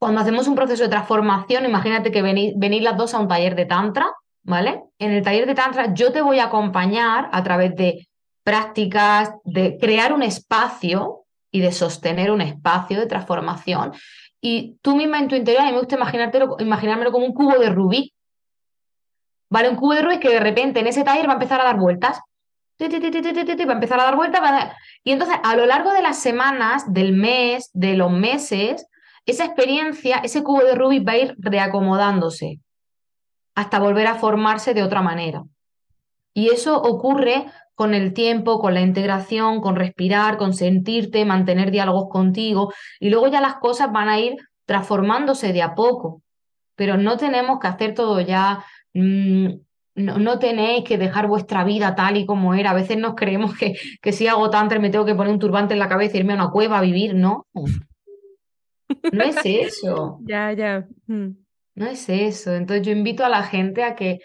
[0.03, 3.67] cuando hacemos un proceso de transformación, imagínate que venís, las dos a un taller de
[3.67, 4.11] tantra,
[4.43, 4.83] ¿vale?
[4.99, 8.09] En el taller de tantra yo te voy a acompañar a través de
[8.43, 11.21] prácticas, de crear un espacio
[11.53, 13.93] y de sostener un espacio de transformación.
[14.41, 17.61] Y tú misma en tu interior, a mí me gusta imaginártelo, imaginármelo como un cubo
[17.61, 18.13] de rubí.
[19.51, 19.69] ¿Vale?
[19.69, 21.79] Un cubo de rubí que de repente en ese taller va a empezar a dar
[21.79, 22.19] vueltas.
[22.81, 24.43] Va a empezar a dar vueltas.
[25.05, 28.89] Y entonces, a lo largo de las semanas, del mes, de los meses,
[29.27, 32.61] esa experiencia, ese cubo de rubí va a ir reacomodándose
[33.55, 35.45] hasta volver a formarse de otra manera.
[36.35, 42.09] Y eso ocurre con el tiempo, con la integración, con respirar, con sentirte, mantener diálogos
[42.11, 46.23] contigo y luego ya las cosas van a ir transformándose de a poco.
[46.75, 48.65] Pero no tenemos que hacer todo ya,
[48.95, 49.49] mm,
[49.95, 52.71] no, tenéis que dejar vuestra vida tal y como era.
[52.71, 55.75] A veces nos creemos que, que si hago tanto me tengo que poner un turbante
[55.75, 57.47] en la cabeza e irme a una cueva a vivir, no.
[59.13, 60.19] No es eso.
[60.27, 60.87] Ya, ya.
[61.07, 61.37] Mm.
[61.75, 62.55] No es eso.
[62.55, 64.21] Entonces yo invito a la gente a que,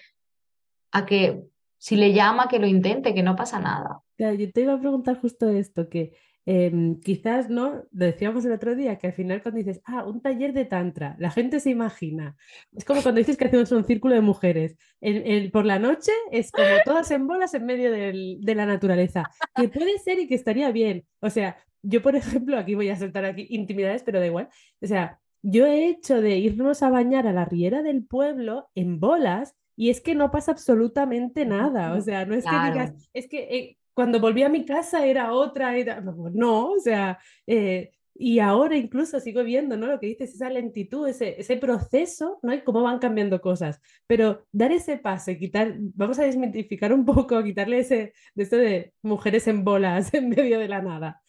[0.92, 1.44] a que
[1.78, 4.02] si le llama, que lo intente, que no pasa nada.
[4.18, 6.14] yo te iba a preguntar justo esto, que
[6.46, 7.84] em, quizás, ¿no?
[7.92, 11.16] Lo decíamos el otro día, que al final cuando dices, ah, un taller de tantra,
[11.20, 12.36] la gente se imagina.
[12.76, 14.76] Es como cuando dices que hacemos un círculo de mujeres.
[15.02, 19.70] El, por la noche es como todas en bolas en medio de la naturaleza, que
[19.70, 21.06] puede ser y que estaría bien.
[21.20, 21.58] O sea,
[21.88, 24.50] yo, por ejemplo, aquí voy a soltar aquí intimidades, pero da igual.
[24.82, 29.00] O sea, yo he hecho de irnos a bañar a la riera del pueblo en
[29.00, 33.28] bolas y es que no pasa absolutamente nada, o sea, no es que digas, es
[33.28, 36.02] que eh, cuando volví a mi casa era otra, era...
[36.02, 39.86] no, o sea, eh, y ahora incluso sigo viendo, ¿no?
[39.86, 42.54] Lo que dices, esa lentitud, ese, ese proceso, ¿no?
[42.54, 43.80] Y cómo van cambiando cosas.
[44.08, 48.94] Pero dar ese paso quitar, vamos a desmitificar un poco, quitarle ese, de esto de
[49.04, 51.22] mujeres en bolas en medio de la nada.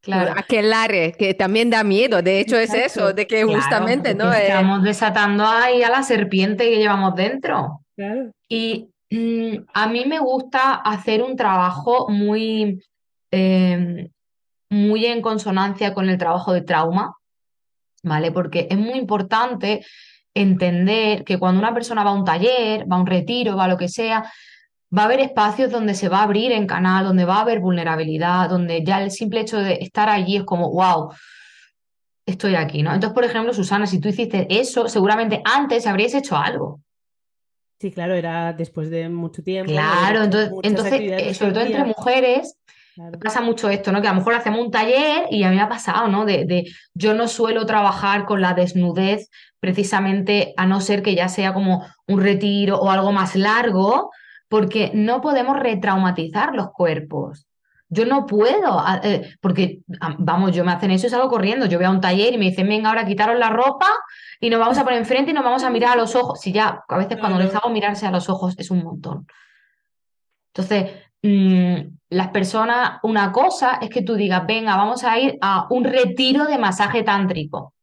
[0.00, 0.32] Claro.
[0.36, 2.22] Aquelarre, que también da miedo.
[2.22, 4.32] De hecho, es eso, de que justamente, ¿no?
[4.32, 7.80] Eh, estamos desatando ahí a la serpiente que llevamos dentro.
[8.48, 12.80] Y mm, a mí me gusta hacer un trabajo muy,
[13.30, 14.08] em,
[14.70, 17.16] muy en consonancia con el trabajo de trauma,
[18.02, 18.30] ¿vale?
[18.30, 19.84] Porque es muy importante
[20.32, 23.68] entender que cuando una persona va a un taller, va a un retiro, va a
[23.68, 24.30] lo que sea,
[24.96, 27.60] va a haber espacios donde se va a abrir en canal, donde va a haber
[27.60, 31.10] vulnerabilidad, donde ya el simple hecho de estar allí es como, wow,
[32.24, 32.92] estoy aquí, ¿no?
[32.92, 36.80] Entonces, por ejemplo, Susana, si tú hiciste eso, seguramente antes habrías hecho algo.
[37.80, 39.70] Sí, claro, era después de mucho tiempo.
[39.70, 42.58] Claro, entonces, entonces eh, sobre todo entre mujeres,
[43.22, 44.02] pasa mucho esto, ¿no?
[44.02, 46.24] Que a lo mejor hacemos un taller y a mí me ha pasado, ¿no?
[46.24, 46.64] De, de,
[46.94, 49.30] yo no suelo trabajar con la desnudez
[49.60, 54.10] precisamente a no ser que ya sea como un retiro o algo más largo,
[54.48, 57.48] porque no podemos retraumatizar los cuerpos.
[57.90, 59.80] Yo no puedo, eh, porque,
[60.18, 61.66] vamos, yo me hacen eso y salgo corriendo.
[61.66, 63.86] Yo voy a un taller y me dicen, venga, ahora quitaros la ropa
[64.40, 66.40] y nos vamos a poner enfrente y nos vamos a mirar a los ojos.
[66.40, 69.26] Si ya, a veces cuando les hago mirarse a los ojos es un montón.
[70.52, 70.92] Entonces,
[71.22, 75.84] mm, las personas, una cosa es que tú digas, venga, vamos a ir a un
[75.84, 77.74] retiro de masaje tántrico.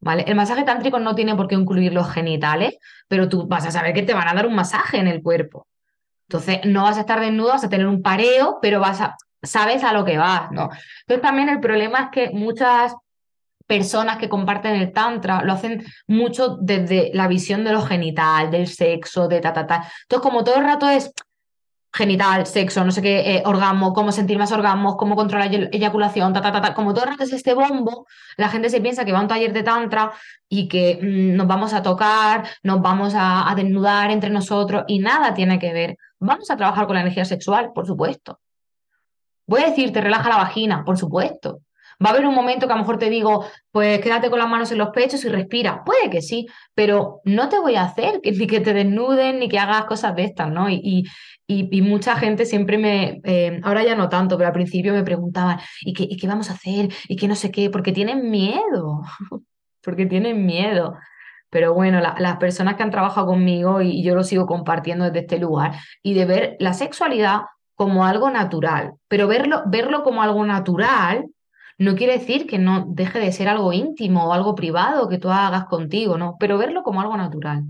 [0.00, 0.24] ¿Vale?
[0.26, 2.76] El masaje tántrico no tiene por qué incluir los genitales,
[3.06, 5.68] pero tú vas a saber que te van a dar un masaje en el cuerpo.
[6.32, 9.84] Entonces, no vas a estar desnudo, vas a tener un pareo, pero vas a, sabes
[9.84, 10.70] a lo que vas, ¿no?
[11.02, 12.96] Entonces, también el problema es que muchas
[13.66, 18.66] personas que comparten el tantra lo hacen mucho desde la visión de lo genital, del
[18.66, 19.86] sexo, de ta, ta, ta.
[20.04, 21.12] Entonces, como todo el rato es
[21.92, 26.40] genital, sexo, no sé qué, eh, orgasmo, cómo sentir más orgasmos, cómo controlar eyaculación, ta,
[26.40, 26.72] ta, ta.
[26.72, 28.06] Como todo el rato es este bombo,
[28.38, 30.12] la gente se piensa que va a un taller de tantra
[30.48, 35.34] y que mm, nos vamos a tocar, nos vamos a desnudar entre nosotros y nada
[35.34, 35.98] tiene que ver.
[36.22, 38.40] Vamos a trabajar con la energía sexual, por supuesto.
[39.46, 41.62] Voy a decirte, relaja la vagina, por supuesto.
[42.02, 44.48] Va a haber un momento que a lo mejor te digo, pues quédate con las
[44.48, 45.82] manos en los pechos y respira.
[45.84, 49.58] Puede que sí, pero no te voy a hacer ni que te desnuden ni que
[49.58, 50.70] hagas cosas de estas, ¿no?
[50.70, 51.04] Y,
[51.46, 55.58] y, mucha gente siempre me, eh, ahora ya no tanto, pero al principio me preguntaban,
[55.82, 56.88] ¿y qué, ¿y qué vamos a hacer?
[57.08, 57.68] ¿Y qué no sé qué?
[57.68, 59.02] Porque tienen miedo,
[59.82, 60.94] porque tienen miedo.
[61.52, 65.38] Pero bueno, las personas que han trabajado conmigo y yo lo sigo compartiendo desde este
[65.38, 67.42] lugar, y de ver la sexualidad
[67.74, 71.26] como algo natural, pero verlo, verlo como algo natural
[71.76, 75.28] no quiere decir que no deje de ser algo íntimo o algo privado que tú
[75.28, 76.36] hagas contigo, ¿no?
[76.40, 77.64] Pero verlo como algo natural.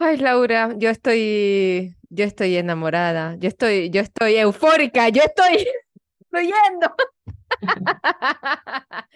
[0.00, 5.68] Ay, Laura, yo estoy, yo estoy enamorada, yo estoy, yo estoy eufórica, yo estoy
[6.30, 6.94] fluyendo.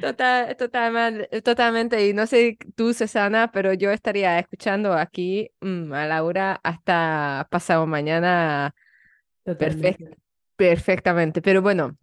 [0.00, 2.06] Total, totalmente, totalmente.
[2.08, 7.86] Y no sé tú, Susana, pero yo estaría escuchando aquí mm, a Laura hasta pasado
[7.86, 8.74] mañana
[10.56, 11.42] perfectamente.
[11.42, 11.96] Pero bueno,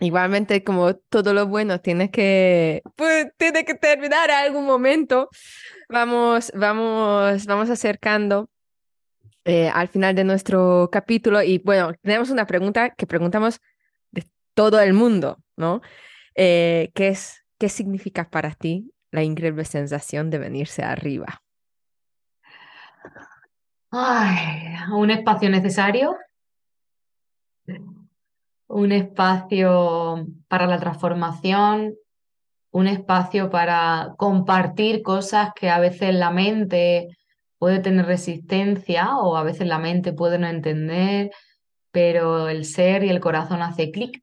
[0.00, 5.28] igualmente como todo lo bueno tiene que, pues, tiene que terminar a algún momento.
[5.88, 8.48] Vamos, vamos, vamos acercando
[9.44, 13.60] eh, al final de nuestro capítulo y bueno, tenemos una pregunta que preguntamos
[14.56, 15.82] todo el mundo, ¿no?
[16.34, 21.42] Eh, ¿qué es, qué significa para ti la increíble sensación de venirse arriba?
[23.90, 26.16] Ay, un espacio necesario
[28.68, 31.94] un espacio para la transformación,
[32.70, 37.08] un espacio para compartir cosas que a veces la mente
[37.58, 41.30] puede tener resistencia o a veces la mente puede no entender,
[41.90, 44.22] pero el ser y el corazón hace clic.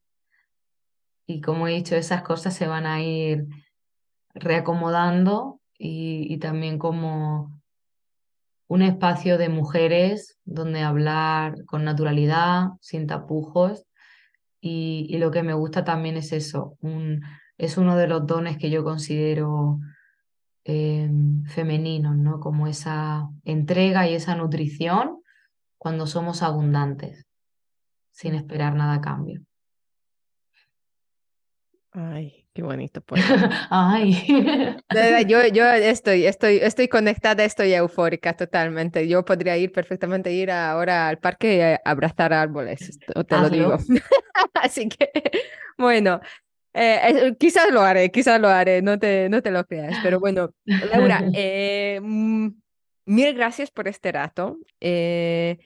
[1.25, 3.47] Y como he dicho, esas cosas se van a ir
[4.33, 7.61] reacomodando y, también como
[8.67, 13.85] un espacio de mujeres donde hablar con naturalidad, sin tapujos.
[14.59, 16.77] Y, lo que me gusta también es eso,
[17.57, 19.79] es uno de los dones que yo considero
[20.65, 21.09] eh,
[21.47, 22.39] femeninos, ¿no?
[22.39, 25.21] Como esa entrega y esa nutrición
[25.77, 27.25] cuando somos abundantes,
[28.11, 29.41] sin esperar nada a cambio.
[31.93, 33.01] Ay, Qué bonito.
[33.01, 33.23] Pues.
[33.71, 34.77] Ay.
[35.27, 39.07] Yo, yo estoy, estoy, estoy conectada, estoy eufórica totalmente.
[39.07, 43.77] Yo podría ir perfectamente ir ahora al parque y abrazar árboles, te lo digo.
[44.53, 45.09] Así que,
[45.79, 46.21] bueno,
[46.75, 49.97] eh, quizás lo haré, quizás lo haré, no te, no te lo creas.
[50.03, 52.49] Pero bueno, Laura, eh, mm,
[53.05, 54.59] mil gracias por este rato.
[54.79, 55.57] Eh,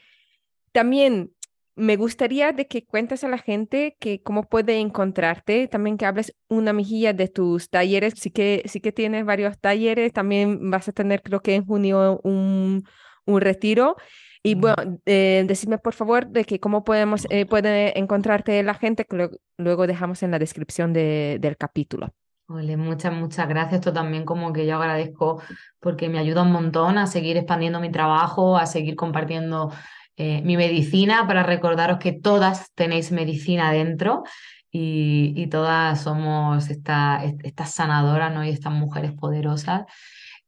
[0.71, 1.32] también
[1.78, 6.36] me gustaría de que cuentes a la gente que cómo puede encontrarte, también que hables
[6.49, 10.91] una mejilla de tus talleres, sí que, sí que tienes varios talleres, también vas a
[10.91, 12.84] tener creo que en junio un,
[13.25, 13.95] un retiro.
[14.43, 19.05] Y bueno, eh, decime por favor de que cómo podemos, eh, puede encontrarte la gente,
[19.05, 22.13] que luego dejamos en la descripción de, del capítulo.
[22.49, 23.80] Ole, muchas, muchas gracias.
[23.80, 25.41] Esto también como que yo agradezco
[25.82, 29.69] porque me ayuda un montón a seguir expandiendo mi trabajo, a seguir compartiendo
[30.18, 34.24] eh, mi medicina para recordaros que todas tenéis medicina dentro
[34.72, 38.43] y, todas somos estas esta sanadoras ¿no?
[38.43, 39.86] y estas mujeres poderosas.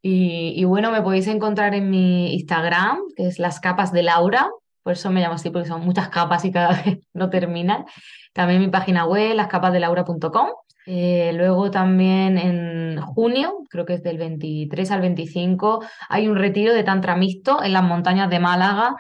[0.02, 4.50] Y, bueno, me podéis encontrar en mi Instagram, que es las capas de Laura,
[4.82, 7.86] por eso me llamo así, porque son muchas capas y cada vez no terminan.
[8.34, 10.48] También mi página web, lascapasdelaura.com.
[10.86, 16.74] Eh, luego también en junio, creo que es del 23 al 25, hay un retiro
[16.74, 18.96] de Tantra Mixto en las montañas de Málaga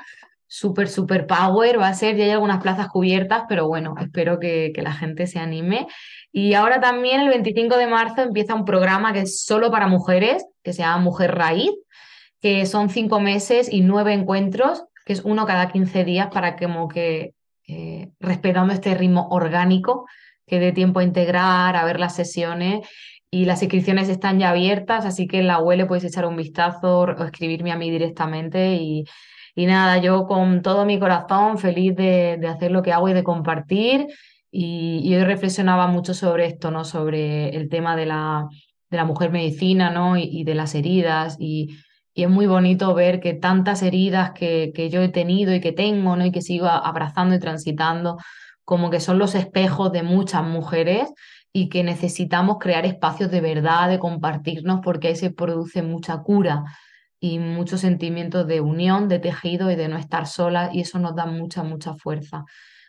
[0.49, 4.71] súper, súper power va a ser, ya hay algunas plazas cubiertas, pero bueno, espero que,
[4.73, 5.87] que, la gente se anime.
[6.31, 10.43] Y ahora también el 25 de marzo empieza un programa que es solo para mujeres,
[10.63, 11.71] que se llama Mujer Raíz,
[12.41, 16.65] que son cinco meses y nueve encuentros, que es uno cada 15 días para que
[16.65, 17.33] como que
[17.67, 20.07] eh, respetando este ritmo orgánico,
[20.47, 22.87] que dé tiempo a integrar, a ver las sesiones.
[23.31, 27.01] Y las inscripciones están ya abiertas, así que en la le podéis echar un vistazo
[27.01, 29.05] o escribirme a mí directamente y,
[29.55, 33.23] y nada, yo con todo mi corazón feliz de, hacer lo que hago y de
[33.23, 34.07] compartir.
[34.51, 36.83] Y, hoy reflexionaba mucho sobre esto, ¿no?
[36.85, 38.47] Sobre el tema de la,
[38.89, 40.17] de la mujer medicina, ¿no?
[40.17, 41.37] Y, de las heridas.
[41.39, 41.77] Y,
[42.15, 46.15] es muy bonito ver que tantas heridas que, que yo he tenido y que tengo,
[46.15, 46.25] ¿no?
[46.25, 48.17] Y que sigo abrazando y transitando,
[48.65, 51.13] como que son los espejos de muchas mujeres
[51.53, 56.63] y que necesitamos crear espacios de verdad, de compartirnos, porque ahí se produce mucha cura
[57.19, 61.15] y mucho sentimiento de unión, de tejido y de no estar sola y eso nos
[61.15, 62.45] da mucha, mucha fuerza.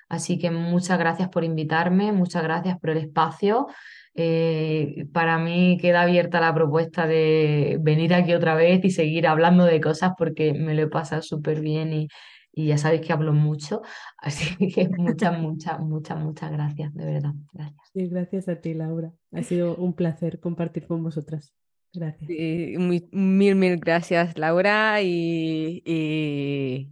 [0.09, 3.68] Así que muchas gracias por invitarme, muchas gracias por el espacio.
[4.14, 9.64] Eh, para mí queda abierta la propuesta de venir aquí otra vez y seguir hablando
[9.64, 12.09] de cosas porque me lo he pasado súper bien y,
[12.53, 13.83] y ya sabéis que hablo mucho.
[14.18, 17.33] Así que muchas, muchas, muchas, muchas gracias, de verdad.
[17.53, 17.81] Gracias.
[17.93, 19.12] Sí, gracias a ti, Laura.
[19.33, 21.55] Ha sido un placer compartir con vosotras.
[21.93, 22.28] Gracias.
[22.28, 23.09] mil,
[23.57, 25.03] mil gracias, Laura.
[25.03, 26.88] Y, y,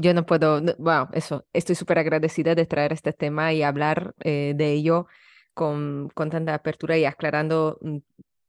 [0.00, 4.54] yo no puedo, bueno, eso, estoy súper agradecida de traer este tema y hablar eh,
[4.56, 5.06] de ello
[5.54, 7.98] con, con tanta apertura y aclarando mm,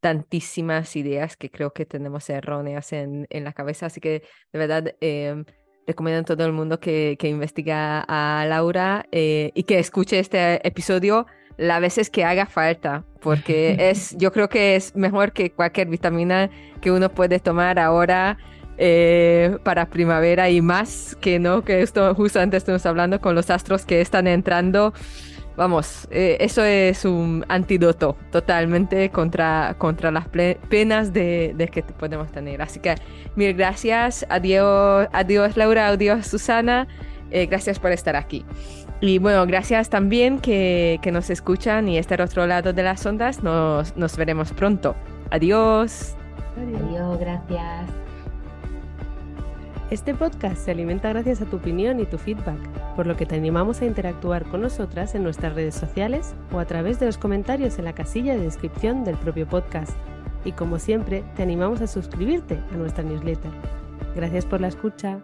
[0.00, 3.86] tantísimas ideas que creo que tenemos erróneas en, en la cabeza.
[3.86, 5.44] Así que de verdad eh,
[5.86, 10.66] recomiendo a todo el mundo que, que investiga a Laura eh, y que escuche este
[10.66, 11.26] episodio
[11.56, 16.50] las veces que haga falta, porque es, yo creo que es mejor que cualquier vitamina
[16.80, 18.38] que uno puede tomar ahora
[18.78, 23.50] eh, para primavera y más que no, que esto justo antes estuvimos hablando con los
[23.50, 24.92] astros que están entrando.
[25.56, 32.32] Vamos, eh, eso es un antídoto totalmente contra, contra las penas de, de, que podemos
[32.32, 32.62] tener.
[32.62, 32.94] Así que
[33.36, 34.24] mil gracias.
[34.30, 36.88] Adiós, adiós Laura, adiós Susana.
[37.30, 38.44] Eh, gracias por estar aquí.
[39.02, 43.04] Y bueno, gracias también que, que nos escuchan y estar al otro lado de las
[43.04, 43.42] ondas.
[43.42, 44.94] Nos, nos veremos pronto.
[45.30, 46.14] Adiós.
[46.56, 47.90] Adiós, gracias.
[49.90, 52.56] Este podcast se alimenta gracias a tu opinión y tu feedback,
[52.94, 56.64] por lo que te animamos a interactuar con nosotras en nuestras redes sociales o a
[56.66, 59.96] través de los comentarios en la casilla de descripción del propio podcast.
[60.44, 63.50] Y como siempre, te animamos a suscribirte a nuestra newsletter.
[64.14, 65.18] Gracias por la escucha.